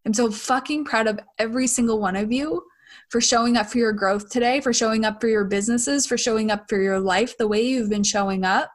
I'm 0.06 0.14
so 0.14 0.30
fucking 0.30 0.86
proud 0.86 1.08
of 1.08 1.20
every 1.40 1.66
single 1.66 2.00
one 2.00 2.16
of 2.16 2.32
you 2.32 2.62
for 3.10 3.22
showing 3.22 3.58
up 3.58 3.68
for 3.68 3.78
your 3.78 3.94
growth 3.94 4.30
today, 4.30 4.60
for 4.60 4.74
showing 4.74 5.06
up 5.06 5.22
for 5.22 5.28
your 5.28 5.46
businesses, 5.46 6.06
for 6.06 6.18
showing 6.18 6.52
up 6.52 6.66
for 6.68 6.82
your 6.82 7.00
life 7.00 7.38
the 7.38 7.48
way 7.48 7.62
you've 7.62 7.90
been 7.90 8.04
showing 8.04 8.44
up. 8.44 8.72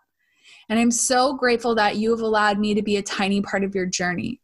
And 0.68 0.78
I'm 0.78 0.90
so 0.90 1.34
grateful 1.34 1.74
that 1.74 1.96
you 1.96 2.10
have 2.10 2.20
allowed 2.20 2.58
me 2.58 2.74
to 2.74 2.82
be 2.82 2.96
a 2.96 3.02
tiny 3.02 3.42
part 3.42 3.64
of 3.64 3.74
your 3.74 3.86
journey. 3.86 4.40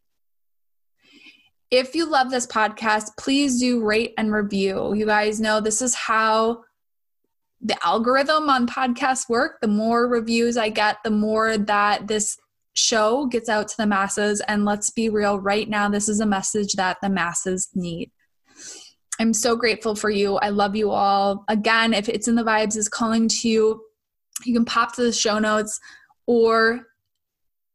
If 1.71 1.95
you 1.95 2.09
love 2.09 2.31
this 2.31 2.47
podcast, 2.47 3.11
please 3.19 3.61
do 3.61 3.85
rate 3.85 4.15
and 4.19 4.33
review. 4.33 4.95
You 4.95 5.07
guys 5.07 5.41
know 5.41 5.61
this 5.61 5.83
is 5.83 5.95
how 5.95 6.63
the 7.61 7.77
algorithm 7.85 8.49
on 8.49 8.67
podcasts 8.67 9.29
work. 9.29 9.59
The 9.61 9.69
more 9.69 10.09
reviews 10.09 10.57
I 10.57 10.69
get, 10.71 10.97
the 11.05 11.11
more 11.11 11.59
that 11.59 12.09
this 12.09 12.37
show 12.75 13.27
gets 13.27 13.49
out 13.49 13.69
to 13.69 13.77
the 13.77 13.87
masses. 13.87 14.41
And 14.49 14.65
let's 14.65 14.91
be 14.91 15.09
real, 15.09 15.41
right 15.41 15.69
now, 15.69 15.89
this 15.89 16.09
is 16.09 16.21
a 16.21 16.27
message 16.27 16.75
that 16.75 16.99
the 17.03 17.11
masses 17.11 17.69
need. 17.75 18.11
I'm 19.19 19.35
so 19.35 19.57
grateful 19.57 19.95
for 19.95 20.11
you. 20.11 20.37
I 20.37 20.51
love 20.51 20.77
you 20.77 20.91
all. 20.91 21.45
Again, 21.49 21.93
if 21.93 22.09
it's 22.09 22.29
in 22.29 22.37
the 22.37 22.45
vibes 22.45 22.77
is 22.77 22.89
calling 22.89 23.29
to 23.29 23.49
you, 23.49 23.83
you 24.45 24.55
can 24.55 24.65
pop 24.65 24.95
to 24.95 25.03
the 25.03 25.13
show 25.13 25.39
notes 25.39 25.81
or 26.27 26.87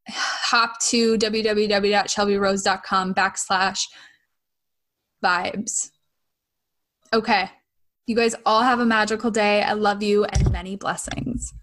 hop 0.07 0.79
to 0.79 1.17
www.shelbyrose.com 1.17 3.13
backslash 3.13 3.87
vibes. 5.23 5.91
Okay. 7.13 7.49
You 8.05 8.15
guys 8.15 8.35
all 8.45 8.61
have 8.61 8.79
a 8.79 8.85
magical 8.85 9.31
day. 9.31 9.61
I 9.61 9.73
love 9.73 10.03
you 10.03 10.25
and 10.25 10.51
many 10.51 10.75
blessings. 10.75 11.53